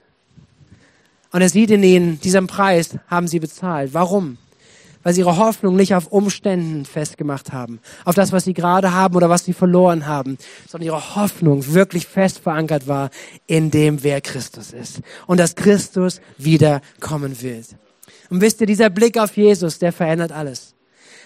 Und 1.31 1.41
er 1.41 1.49
sieht 1.49 1.71
in 1.71 1.83
ihnen, 1.83 2.19
diesen 2.21 2.47
Preis 2.47 2.97
haben 3.07 3.27
sie 3.27 3.39
bezahlt. 3.39 3.93
Warum? 3.93 4.37
Weil 5.03 5.13
sie 5.13 5.21
ihre 5.21 5.37
Hoffnung 5.37 5.75
nicht 5.75 5.93
auf 5.93 6.07
Umständen 6.07 6.85
festgemacht 6.85 7.53
haben, 7.53 7.79
auf 8.05 8.15
das, 8.15 8.31
was 8.31 8.45
sie 8.45 8.53
gerade 8.53 8.93
haben 8.93 9.15
oder 9.15 9.29
was 9.29 9.45
sie 9.45 9.53
verloren 9.53 10.07
haben, 10.07 10.37
sondern 10.67 10.87
ihre 10.87 11.15
Hoffnung 11.15 11.73
wirklich 11.73 12.07
fest 12.07 12.39
verankert 12.39 12.87
war 12.87 13.09
in 13.45 13.71
dem, 13.71 14.03
wer 14.03 14.19
Christus 14.21 14.73
ist 14.73 15.01
und 15.27 15.39
dass 15.39 15.55
Christus 15.55 16.19
wiederkommen 16.37 17.41
wird. 17.41 17.67
Und 18.29 18.41
wisst 18.41 18.59
ihr, 18.61 18.67
dieser 18.67 18.89
Blick 18.89 19.17
auf 19.17 19.37
Jesus, 19.37 19.79
der 19.79 19.93
verändert 19.93 20.31
alles. 20.31 20.73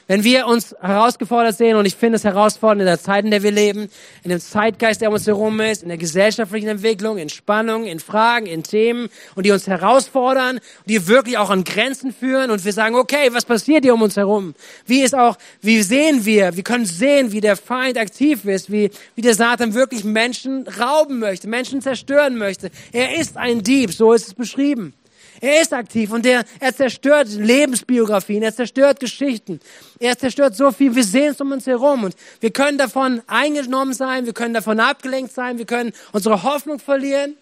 Wenn 0.07 0.23
wir 0.23 0.47
uns 0.47 0.75
herausgefordert 0.81 1.57
sehen, 1.57 1.77
und 1.77 1.85
ich 1.85 1.95
finde 1.95 2.17
es 2.17 2.23
herausfordernd 2.23 2.81
in 2.81 2.87
der 2.87 2.99
Zeit, 2.99 3.25
in 3.25 3.31
der 3.31 3.43
wir 3.43 3.51
leben, 3.51 3.89
in 4.23 4.29
dem 4.29 4.39
Zeitgeist, 4.39 5.01
der 5.01 5.09
um 5.09 5.15
uns 5.15 5.27
herum 5.27 5.59
ist, 5.59 5.83
in 5.83 5.89
der 5.89 5.97
gesellschaftlichen 5.97 6.67
Entwicklung, 6.67 7.17
in 7.17 7.29
Spannung, 7.29 7.85
in 7.85 7.99
Fragen, 7.99 8.45
in 8.45 8.63
Themen, 8.63 9.09
und 9.35 9.45
die 9.45 9.51
uns 9.51 9.67
herausfordern, 9.67 10.59
die 10.85 11.07
wirklich 11.07 11.37
auch 11.37 11.49
an 11.49 11.63
Grenzen 11.63 12.13
führen, 12.13 12.51
und 12.51 12.65
wir 12.65 12.73
sagen, 12.73 12.95
okay, 12.95 13.29
was 13.31 13.45
passiert 13.45 13.83
hier 13.83 13.93
um 13.93 14.01
uns 14.01 14.17
herum? 14.17 14.53
Wie 14.85 15.01
ist 15.01 15.15
auch, 15.15 15.37
wie 15.61 15.81
sehen 15.81 16.25
wir, 16.25 16.55
wir 16.55 16.63
können 16.63 16.85
sehen, 16.85 17.31
wie 17.31 17.41
der 17.41 17.55
Feind 17.55 17.97
aktiv 17.97 18.45
ist, 18.45 18.71
wie, 18.71 18.91
wie 19.15 19.21
der 19.21 19.35
Satan 19.35 19.73
wirklich 19.73 20.03
Menschen 20.03 20.67
rauben 20.67 21.19
möchte, 21.19 21.47
Menschen 21.47 21.81
zerstören 21.81 22.37
möchte. 22.37 22.71
Er 22.91 23.19
ist 23.19 23.37
ein 23.37 23.63
Dieb, 23.63 23.93
so 23.93 24.13
ist 24.13 24.27
es 24.27 24.33
beschrieben. 24.33 24.93
Er 25.39 25.61
ist 25.61 25.73
aktiv 25.73 26.11
und 26.11 26.25
der, 26.25 26.43
er 26.59 26.75
zerstört 26.75 27.29
Lebensbiografien, 27.29 28.43
er 28.43 28.53
zerstört 28.53 28.99
Geschichten, 28.99 29.59
er 29.99 30.17
zerstört 30.17 30.55
so 30.55 30.71
viel. 30.71 30.93
Wir 30.93 31.03
sehen 31.03 31.31
es 31.31 31.39
um 31.39 31.51
uns 31.51 31.65
herum 31.65 32.03
und 32.03 32.15
wir 32.41 32.51
können 32.51 32.77
davon 32.77 33.21
eingenommen 33.27 33.93
sein, 33.93 34.25
wir 34.25 34.33
können 34.33 34.53
davon 34.53 34.79
abgelenkt 34.79 35.33
sein, 35.33 35.57
wir 35.57 35.65
können 35.65 35.93
unsere 36.11 36.43
Hoffnung 36.43 36.79
verlieren 36.79 37.35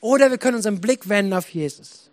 oder 0.00 0.30
wir 0.30 0.38
können 0.38 0.56
unseren 0.56 0.80
Blick 0.80 1.08
wenden 1.08 1.32
auf 1.32 1.48
Jesus. 1.50 2.10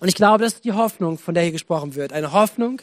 Und 0.00 0.08
ich 0.08 0.14
glaube, 0.14 0.42
das 0.44 0.54
ist 0.54 0.64
die 0.64 0.72
Hoffnung, 0.72 1.18
von 1.18 1.34
der 1.34 1.44
hier 1.44 1.52
gesprochen 1.52 1.94
wird. 1.94 2.12
Eine 2.12 2.32
Hoffnung, 2.32 2.82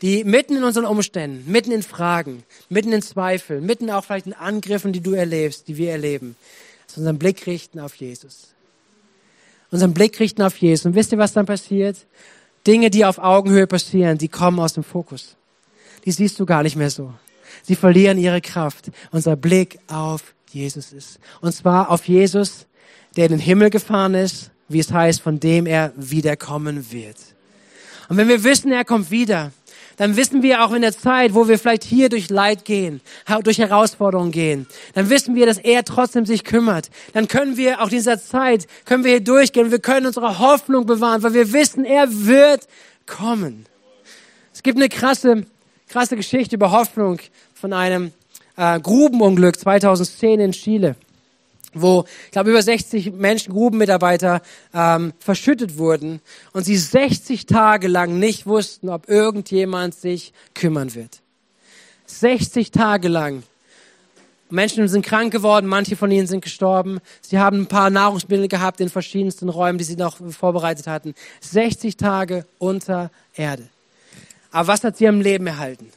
die 0.00 0.24
mitten 0.24 0.56
in 0.56 0.64
unseren 0.64 0.86
Umständen, 0.86 1.50
mitten 1.50 1.72
in 1.72 1.82
Fragen, 1.82 2.42
mitten 2.68 2.92
in 2.92 3.02
Zweifeln, 3.02 3.66
mitten 3.66 3.90
auch 3.90 4.04
vielleicht 4.04 4.26
in 4.26 4.32
Angriffen, 4.32 4.92
die 4.92 5.00
du 5.00 5.12
erlebst, 5.12 5.68
die 5.68 5.76
wir 5.76 5.90
erleben, 5.90 6.36
dass 6.86 6.96
wir 6.96 7.00
unseren 7.02 7.18
Blick 7.18 7.46
richten 7.46 7.80
auf 7.80 7.94
Jesus 7.96 8.55
unseren 9.70 9.94
Blick 9.94 10.18
richten 10.20 10.42
auf 10.42 10.56
Jesus. 10.56 10.86
Und 10.86 10.94
wisst 10.94 11.12
ihr, 11.12 11.18
was 11.18 11.32
dann 11.32 11.46
passiert? 11.46 11.96
Dinge, 12.66 12.90
die 12.90 13.04
auf 13.04 13.18
Augenhöhe 13.18 13.66
passieren, 13.66 14.18
die 14.18 14.28
kommen 14.28 14.58
aus 14.58 14.74
dem 14.74 14.84
Fokus. 14.84 15.36
Die 16.04 16.12
siehst 16.12 16.38
du 16.38 16.46
gar 16.46 16.62
nicht 16.62 16.76
mehr 16.76 16.90
so. 16.90 17.12
Sie 17.62 17.74
verlieren 17.74 18.18
ihre 18.18 18.40
Kraft. 18.40 18.90
Unser 19.10 19.36
Blick 19.36 19.78
auf 19.88 20.34
Jesus 20.50 20.92
ist. 20.92 21.18
Und 21.40 21.52
zwar 21.52 21.90
auf 21.90 22.06
Jesus, 22.06 22.66
der 23.16 23.26
in 23.26 23.32
den 23.32 23.40
Himmel 23.40 23.70
gefahren 23.70 24.14
ist, 24.14 24.50
wie 24.68 24.78
es 24.78 24.92
heißt, 24.92 25.20
von 25.20 25.40
dem 25.40 25.66
er 25.66 25.92
wiederkommen 25.96 26.90
wird. 26.90 27.16
Und 28.08 28.16
wenn 28.16 28.28
wir 28.28 28.44
wissen, 28.44 28.72
er 28.72 28.84
kommt 28.84 29.10
wieder, 29.10 29.52
dann 29.96 30.16
wissen 30.16 30.42
wir 30.42 30.64
auch 30.64 30.72
in 30.72 30.82
der 30.82 30.96
Zeit, 30.96 31.34
wo 31.34 31.48
wir 31.48 31.58
vielleicht 31.58 31.84
hier 31.84 32.08
durch 32.08 32.28
Leid 32.30 32.64
gehen, 32.64 33.00
durch 33.42 33.58
Herausforderungen 33.58 34.30
gehen, 34.30 34.66
dann 34.94 35.10
wissen 35.10 35.34
wir, 35.34 35.46
dass 35.46 35.58
er 35.58 35.84
trotzdem 35.84 36.26
sich 36.26 36.44
kümmert. 36.44 36.90
Dann 37.12 37.28
können 37.28 37.56
wir 37.56 37.80
auch 37.80 37.86
in 37.86 37.90
dieser 37.90 38.20
Zeit, 38.20 38.66
können 38.84 39.04
wir 39.04 39.12
hier 39.12 39.24
durchgehen, 39.24 39.70
wir 39.70 39.78
können 39.78 40.06
unsere 40.06 40.38
Hoffnung 40.38 40.86
bewahren, 40.86 41.22
weil 41.22 41.34
wir 41.34 41.52
wissen, 41.52 41.84
er 41.84 42.06
wird 42.10 42.66
kommen. 43.06 43.66
Es 44.52 44.62
gibt 44.62 44.78
eine 44.78 44.88
krasse, 44.88 45.44
krasse 45.88 46.16
Geschichte 46.16 46.56
über 46.56 46.70
Hoffnung 46.72 47.18
von 47.54 47.72
einem 47.72 48.12
äh, 48.56 48.80
Grubenunglück 48.80 49.58
2010 49.58 50.40
in 50.40 50.52
Chile 50.52 50.96
wo, 51.74 52.04
ich 52.26 52.30
glaube, 52.32 52.50
über 52.50 52.62
60 52.62 53.12
Menschen, 53.12 53.52
Grubenmitarbeiter, 53.52 54.42
ähm, 54.72 55.12
verschüttet 55.18 55.78
wurden 55.78 56.20
und 56.52 56.64
sie 56.64 56.76
60 56.76 57.46
Tage 57.46 57.88
lang 57.88 58.18
nicht 58.18 58.46
wussten, 58.46 58.88
ob 58.88 59.08
irgendjemand 59.08 59.94
sich 59.94 60.32
kümmern 60.54 60.94
wird. 60.94 61.20
60 62.06 62.70
Tage 62.70 63.08
lang. 63.08 63.42
Menschen 64.48 64.86
sind 64.86 65.04
krank 65.04 65.32
geworden, 65.32 65.66
manche 65.66 65.96
von 65.96 66.10
ihnen 66.10 66.28
sind 66.28 66.42
gestorben. 66.42 67.00
Sie 67.20 67.38
haben 67.38 67.62
ein 67.62 67.66
paar 67.66 67.90
Nahrungsmittel 67.90 68.46
gehabt 68.46 68.80
in 68.80 68.88
verschiedensten 68.88 69.48
Räumen, 69.48 69.78
die 69.78 69.84
sie 69.84 69.96
noch 69.96 70.18
vorbereitet 70.32 70.86
hatten. 70.86 71.14
60 71.40 71.96
Tage 71.96 72.46
unter 72.58 73.10
Erde. 73.34 73.64
Aber 74.52 74.68
was 74.68 74.84
hat 74.84 74.96
sie 74.96 75.08
am 75.08 75.20
Leben 75.20 75.46
erhalten? 75.48 75.90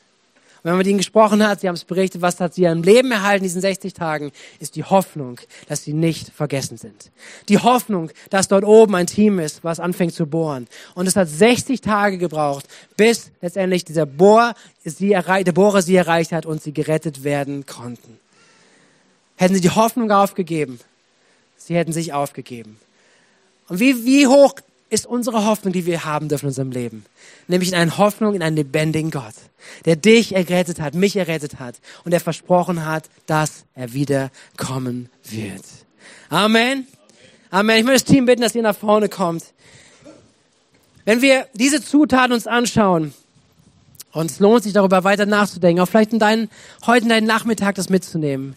Und 0.59 0.65
wenn 0.65 0.71
man 0.73 0.79
mit 0.79 0.87
ihnen 0.87 0.97
gesprochen 0.97 1.47
hat, 1.47 1.61
sie 1.61 1.69
haben 1.69 1.75
es 1.75 1.85
berichtet, 1.85 2.21
was 2.21 2.37
hat 2.41 2.53
sie 2.53 2.65
im 2.65 2.83
Leben 2.83 3.11
erhalten, 3.11 3.43
diesen 3.43 3.61
60 3.61 3.93
Tagen, 3.93 4.33
ist 4.59 4.75
die 4.75 4.83
Hoffnung, 4.83 5.39
dass 5.69 5.85
sie 5.85 5.93
nicht 5.93 6.29
vergessen 6.29 6.77
sind. 6.77 7.11
Die 7.47 7.59
Hoffnung, 7.59 8.11
dass 8.29 8.49
dort 8.49 8.65
oben 8.65 8.93
ein 8.95 9.07
Team 9.07 9.39
ist, 9.39 9.63
was 9.63 9.79
anfängt 9.79 10.13
zu 10.13 10.25
bohren. 10.25 10.67
Und 10.95 11.07
es 11.07 11.15
hat 11.15 11.29
60 11.29 11.79
Tage 11.79 12.17
gebraucht, 12.17 12.65
bis 12.97 13.31
letztendlich 13.41 13.85
dieser 13.85 14.05
Bohr 14.05 14.53
sie 14.83 15.09
der 15.09 15.51
Bohrer 15.53 15.81
sie 15.81 15.95
erreicht 15.95 16.33
hat 16.33 16.45
und 16.45 16.61
sie 16.61 16.73
gerettet 16.73 17.23
werden 17.23 17.65
konnten. 17.65 18.19
Hätten 19.37 19.55
sie 19.55 19.61
die 19.61 19.69
Hoffnung 19.69 20.11
aufgegeben, 20.11 20.81
sie 21.55 21.75
hätten 21.75 21.93
sich 21.93 22.11
aufgegeben. 22.11 22.77
Und 23.69 23.79
wie, 23.79 24.03
wie 24.03 24.27
hoch 24.27 24.55
ist 24.89 25.05
unsere 25.05 25.45
Hoffnung, 25.45 25.73
die 25.73 25.85
wir 25.85 26.05
haben 26.05 26.29
dürfen 26.29 26.45
in 26.45 26.49
unserem 26.49 26.71
Leben. 26.71 27.05
Nämlich 27.47 27.69
in 27.69 27.75
eine 27.75 27.97
Hoffnung 27.97 28.33
in 28.33 28.41
einen 28.41 28.55
lebendigen 28.55 29.11
Gott, 29.11 29.35
der 29.85 29.95
dich 29.95 30.35
errettet 30.35 30.79
hat, 30.79 30.95
mich 30.95 31.15
errettet 31.15 31.59
hat 31.59 31.75
und 32.03 32.11
der 32.11 32.19
versprochen 32.19 32.85
hat, 32.85 33.09
dass 33.25 33.65
er 33.75 33.93
wieder 33.93 34.31
kommen 34.57 35.09
wird. 35.23 35.63
Amen. 36.29 36.87
Amen. 37.51 37.77
Ich 37.77 37.83
möchte 37.83 38.05
das 38.05 38.13
Team 38.13 38.25
bitten, 38.25 38.41
dass 38.41 38.55
ihr 38.55 38.61
nach 38.61 38.75
vorne 38.75 39.09
kommt. 39.09 39.43
Wenn 41.05 41.21
wir 41.21 41.47
diese 41.53 41.83
Zutaten 41.83 42.33
uns 42.33 42.47
anschauen, 42.47 43.13
und 44.11 44.31
es 44.31 44.39
lohnt 44.39 44.63
sich 44.63 44.73
darüber 44.73 45.03
weiter 45.03 45.25
nachzudenken, 45.25 45.81
auch 45.81 45.87
vielleicht 45.87 46.13
in 46.13 46.19
deinen, 46.19 46.49
heute 46.85 47.03
in 47.03 47.09
deinen 47.09 47.27
Nachmittag 47.27 47.75
das 47.75 47.89
mitzunehmen, 47.89 48.55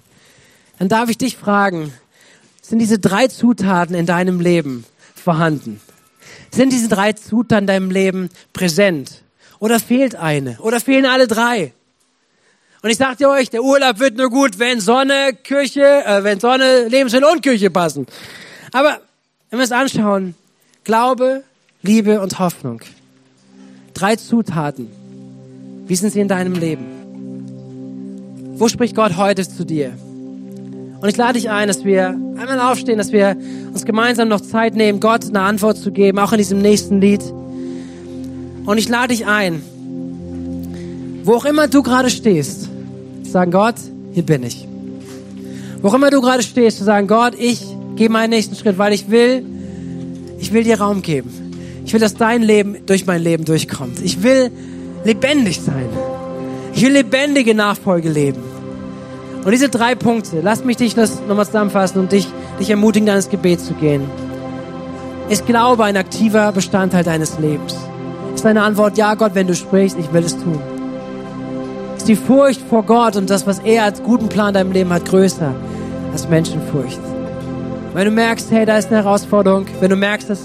dann 0.78 0.88
darf 0.88 1.10
ich 1.10 1.18
dich 1.18 1.36
fragen, 1.36 1.92
sind 2.62 2.78
diese 2.78 2.98
drei 2.98 3.28
Zutaten 3.28 3.94
in 3.94 4.06
deinem 4.06 4.40
Leben 4.40 4.84
vorhanden? 5.14 5.80
Sind 6.54 6.72
diese 6.72 6.88
drei 6.88 7.12
Zutaten 7.14 7.64
in 7.64 7.66
deinem 7.66 7.90
Leben 7.90 8.28
präsent? 8.52 9.22
Oder 9.58 9.80
fehlt 9.80 10.14
eine? 10.14 10.58
Oder 10.60 10.80
fehlen 10.80 11.06
alle 11.06 11.26
drei? 11.26 11.72
Und 12.82 12.90
ich 12.90 12.96
sag 12.96 13.16
dir 13.18 13.30
euch, 13.30 13.48
der 13.48 13.62
Urlaub 13.62 13.98
wird 14.00 14.16
nur 14.16 14.28
gut, 14.28 14.58
wenn 14.58 14.80
Sonne, 14.80 15.34
Küche, 15.44 16.04
äh, 16.04 16.24
wenn 16.24 16.40
Sonne, 16.40 16.88
Lebensmittel 16.88 17.28
und 17.28 17.42
Küche 17.42 17.70
passen. 17.70 18.06
Aber 18.72 19.00
wenn 19.50 19.58
wir 19.58 19.64
es 19.64 19.72
anschauen, 19.72 20.34
Glaube, 20.84 21.44
Liebe 21.82 22.20
und 22.20 22.40
Hoffnung. 22.40 22.80
Drei 23.94 24.16
Zutaten. 24.16 24.88
Wie 25.86 25.94
sind 25.94 26.12
sie 26.12 26.20
in 26.20 26.26
deinem 26.26 26.54
Leben? 26.54 26.86
Wo 28.58 28.68
spricht 28.68 28.96
Gott 28.96 29.16
heute 29.16 29.48
zu 29.48 29.64
dir? 29.64 29.96
Und 31.02 31.08
ich 31.08 31.16
lade 31.16 31.32
dich 31.32 31.50
ein, 31.50 31.66
dass 31.66 31.84
wir 31.84 32.10
einmal 32.10 32.60
aufstehen, 32.60 32.96
dass 32.96 33.10
wir 33.10 33.36
uns 33.72 33.84
gemeinsam 33.84 34.28
noch 34.28 34.40
Zeit 34.40 34.76
nehmen, 34.76 35.00
Gott 35.00 35.26
eine 35.26 35.40
Antwort 35.40 35.76
zu 35.76 35.90
geben, 35.90 36.20
auch 36.20 36.30
in 36.30 36.38
diesem 36.38 36.60
nächsten 36.60 37.00
Lied. 37.00 37.20
Und 38.64 38.78
ich 38.78 38.88
lade 38.88 39.08
dich 39.08 39.26
ein, 39.26 39.60
wo 41.24 41.34
auch 41.34 41.44
immer 41.44 41.66
du 41.66 41.82
gerade 41.82 42.08
stehst, 42.08 42.68
zu 43.24 43.30
sagen, 43.32 43.50
Gott, 43.50 43.74
hier 44.12 44.22
bin 44.22 44.44
ich. 44.44 44.68
Wo 45.80 45.88
auch 45.88 45.94
immer 45.94 46.10
du 46.10 46.20
gerade 46.20 46.44
stehst, 46.44 46.78
zu 46.78 46.84
sagen, 46.84 47.08
Gott, 47.08 47.34
ich 47.36 47.66
gehe 47.96 48.08
meinen 48.08 48.30
nächsten 48.30 48.54
Schritt, 48.54 48.78
weil 48.78 48.92
ich 48.92 49.10
will, 49.10 49.44
ich 50.38 50.52
will 50.52 50.62
dir 50.62 50.78
Raum 50.78 51.02
geben. 51.02 51.30
Ich 51.84 51.92
will, 51.92 52.00
dass 52.00 52.14
dein 52.14 52.42
Leben 52.42 52.76
durch 52.86 53.06
mein 53.06 53.22
Leben 53.22 53.44
durchkommt. 53.44 54.00
Ich 54.04 54.22
will 54.22 54.52
lebendig 55.02 55.62
sein. 55.62 55.88
Ich 56.72 56.82
will 56.82 56.92
lebendige 56.92 57.56
Nachfolge 57.56 58.08
leben. 58.08 58.51
Und 59.44 59.50
diese 59.50 59.68
drei 59.68 59.94
Punkte, 59.94 60.40
lass 60.42 60.64
mich 60.64 60.76
dich 60.76 60.94
das 60.94 61.20
nochmal 61.26 61.46
zusammenfassen 61.46 61.98
und 62.00 62.12
dich, 62.12 62.28
dich 62.60 62.70
ermutigen, 62.70 63.06
deines 63.06 63.28
Gebets 63.28 63.66
zu 63.66 63.74
gehen. 63.74 64.02
Ist 65.28 65.46
Glaube 65.46 65.84
ein 65.84 65.96
aktiver 65.96 66.52
Bestandteil 66.52 67.04
deines 67.04 67.38
Lebens? 67.38 67.76
Ist 68.34 68.44
deine 68.44 68.62
Antwort, 68.62 68.96
ja 68.96 69.14
Gott, 69.14 69.34
wenn 69.34 69.46
du 69.46 69.54
sprichst, 69.54 69.98
ich 69.98 70.12
will 70.12 70.24
es 70.24 70.36
tun? 70.36 70.60
Ist 71.96 72.08
die 72.08 72.16
Furcht 72.16 72.60
vor 72.60 72.84
Gott 72.84 73.16
und 73.16 73.30
das, 73.30 73.46
was 73.46 73.58
er 73.60 73.84
als 73.84 74.02
guten 74.02 74.28
Plan 74.28 74.48
in 74.48 74.54
deinem 74.54 74.72
Leben 74.72 74.92
hat, 74.92 75.04
größer 75.06 75.54
als 76.12 76.28
Menschenfurcht? 76.28 77.00
Wenn 77.94 78.04
du 78.04 78.10
merkst, 78.10 78.50
hey, 78.50 78.64
da 78.64 78.78
ist 78.78 78.88
eine 78.88 79.02
Herausforderung, 79.02 79.66
wenn 79.80 79.90
du 79.90 79.96
merkst, 79.96 80.30
dass 80.30 80.40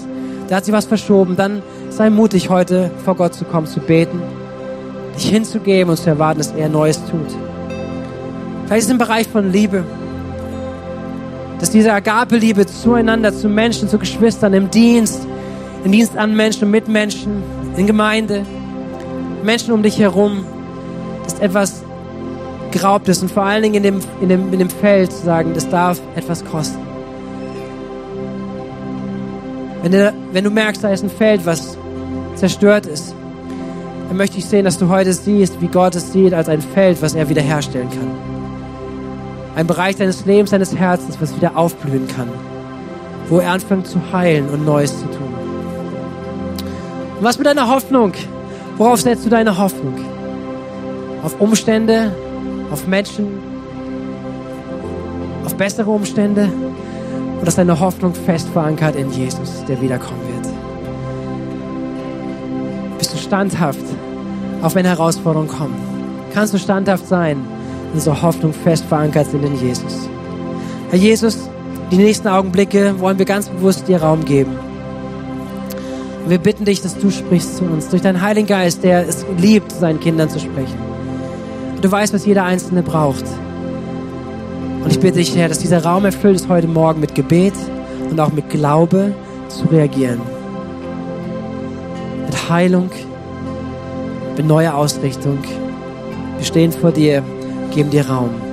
da 0.48 0.56
hat 0.56 0.64
sich 0.64 0.72
was 0.74 0.86
verschoben, 0.86 1.36
dann 1.36 1.62
sei 1.90 2.10
mutig, 2.10 2.48
heute 2.48 2.90
vor 3.04 3.16
Gott 3.16 3.34
zu 3.34 3.44
kommen, 3.44 3.66
zu 3.66 3.80
beten, 3.80 4.22
dich 5.14 5.28
hinzugeben 5.28 5.90
und 5.90 5.96
zu 5.96 6.08
erwarten, 6.08 6.38
dass 6.38 6.52
er 6.52 6.68
Neues 6.68 7.00
tut. 7.04 7.47
Vielleicht 8.68 8.80
ist 8.80 8.84
es 8.88 8.92
im 8.92 8.98
Bereich 8.98 9.26
von 9.26 9.50
Liebe. 9.50 9.82
Dass 11.58 11.70
diese 11.70 11.90
Agape-Liebe 11.90 12.66
zueinander, 12.66 13.32
zu 13.32 13.48
Menschen, 13.48 13.88
zu 13.88 13.98
Geschwistern, 13.98 14.52
im 14.52 14.70
Dienst, 14.70 15.26
im 15.84 15.92
Dienst 15.92 16.18
an 16.18 16.36
Menschen 16.36 16.64
und 16.64 16.72
Mitmenschen, 16.72 17.42
in 17.78 17.86
Gemeinde, 17.86 18.44
Menschen 19.42 19.72
um 19.72 19.82
dich 19.82 19.98
herum, 19.98 20.44
dass 21.24 21.38
etwas 21.40 21.82
geraubt 22.70 23.08
ist 23.08 23.22
und 23.22 23.30
vor 23.30 23.44
allen 23.44 23.62
Dingen 23.62 23.76
in 23.76 23.82
dem, 23.84 24.00
in 24.20 24.28
dem, 24.28 24.52
in 24.52 24.58
dem 24.58 24.68
Feld 24.68 25.12
zu 25.12 25.24
sagen, 25.24 25.54
das 25.54 25.70
darf 25.70 25.98
etwas 26.14 26.44
kosten. 26.44 26.78
Wenn 29.80 29.92
du, 29.92 30.12
wenn 30.32 30.44
du 30.44 30.50
merkst, 30.50 30.84
da 30.84 30.90
ist 30.90 31.02
ein 31.02 31.08
Feld, 31.08 31.46
was 31.46 31.78
zerstört 32.34 32.84
ist, 32.84 33.14
dann 34.08 34.18
möchte 34.18 34.36
ich 34.36 34.44
sehen, 34.44 34.66
dass 34.66 34.76
du 34.76 34.90
heute 34.90 35.14
siehst, 35.14 35.58
wie 35.62 35.68
Gott 35.68 35.94
es 35.94 36.12
sieht, 36.12 36.34
als 36.34 36.50
ein 36.50 36.60
Feld, 36.60 37.00
was 37.00 37.14
er 37.14 37.30
wiederherstellen 37.30 37.88
kann 37.88 38.37
ein 39.58 39.66
Bereich 39.66 39.96
deines 39.96 40.24
Lebens, 40.24 40.50
deines 40.50 40.76
Herzens, 40.76 41.20
was 41.20 41.34
wieder 41.34 41.56
aufblühen 41.56 42.06
kann, 42.06 42.28
wo 43.28 43.40
er 43.40 43.50
anfängt 43.50 43.88
zu 43.88 43.98
heilen 44.12 44.48
und 44.50 44.64
Neues 44.64 44.96
zu 44.96 45.06
tun. 45.06 45.34
Und 47.18 47.24
was 47.24 47.38
mit 47.38 47.46
deiner 47.48 47.68
Hoffnung? 47.68 48.12
Worauf 48.76 49.00
setzt 49.00 49.26
du 49.26 49.30
deine 49.30 49.58
Hoffnung? 49.58 49.98
Auf 51.24 51.40
Umstände, 51.40 52.12
auf 52.70 52.86
Menschen, 52.86 53.26
auf 55.44 55.56
bessere 55.56 55.90
Umstände? 55.90 56.48
Oder 57.40 57.48
ist 57.48 57.58
deine 57.58 57.80
Hoffnung 57.80 58.14
fest 58.14 58.48
verankert 58.50 58.94
in 58.94 59.10
Jesus, 59.10 59.64
der 59.66 59.80
wiederkommen 59.82 60.20
wird? 60.28 60.46
Bist 62.98 63.12
du 63.12 63.18
standhaft, 63.18 63.84
auch 64.62 64.76
wenn 64.76 64.86
Herausforderungen 64.86 65.48
kommen? 65.48 65.74
Kannst 66.32 66.54
du 66.54 66.58
standhaft 66.58 67.08
sein, 67.08 67.38
unsere 67.92 68.20
Hoffnung 68.20 68.52
fest 68.52 68.84
verankert 68.84 69.30
sind 69.30 69.44
in 69.44 69.58
Jesus? 69.60 70.08
Herr 70.90 70.98
Jesus, 70.98 71.38
die 71.90 71.96
nächsten 71.96 72.28
Augenblicke 72.28 72.98
wollen 72.98 73.18
wir 73.18 73.24
ganz 73.24 73.48
bewusst 73.48 73.88
dir 73.88 74.02
Raum 74.02 74.24
geben. 74.24 74.52
Und 76.24 76.30
wir 76.30 76.38
bitten 76.38 76.64
dich, 76.64 76.82
dass 76.82 76.98
du 76.98 77.10
sprichst 77.10 77.56
zu 77.56 77.64
uns 77.64 77.88
durch 77.88 78.02
deinen 78.02 78.20
Heiligen 78.20 78.46
Geist, 78.46 78.84
der 78.84 79.08
es 79.08 79.24
liebt, 79.38 79.72
seinen 79.72 80.00
Kindern 80.00 80.28
zu 80.28 80.38
sprechen. 80.38 80.76
Du 81.80 81.90
weißt, 81.90 82.12
was 82.12 82.26
jeder 82.26 82.44
Einzelne 82.44 82.82
braucht. 82.82 83.24
Und 84.82 84.90
ich 84.90 85.00
bitte 85.00 85.18
dich, 85.18 85.36
Herr, 85.36 85.48
dass 85.48 85.58
dieser 85.58 85.82
Raum 85.82 86.04
erfüllt 86.04 86.36
ist 86.36 86.48
heute 86.48 86.66
Morgen 86.66 87.00
mit 87.00 87.14
Gebet 87.14 87.54
und 88.10 88.18
auch 88.20 88.32
mit 88.32 88.50
Glaube 88.50 89.12
zu 89.48 89.66
reagieren. 89.66 90.20
Mit 92.26 92.50
Heilung, 92.50 92.90
mit 94.36 94.46
neuer 94.46 94.74
Ausrichtung. 94.74 95.38
Wir 96.36 96.44
stehen 96.44 96.72
vor 96.72 96.92
dir, 96.92 97.22
geben 97.78 97.92
dir 97.92 98.08
Raum. 98.08 98.47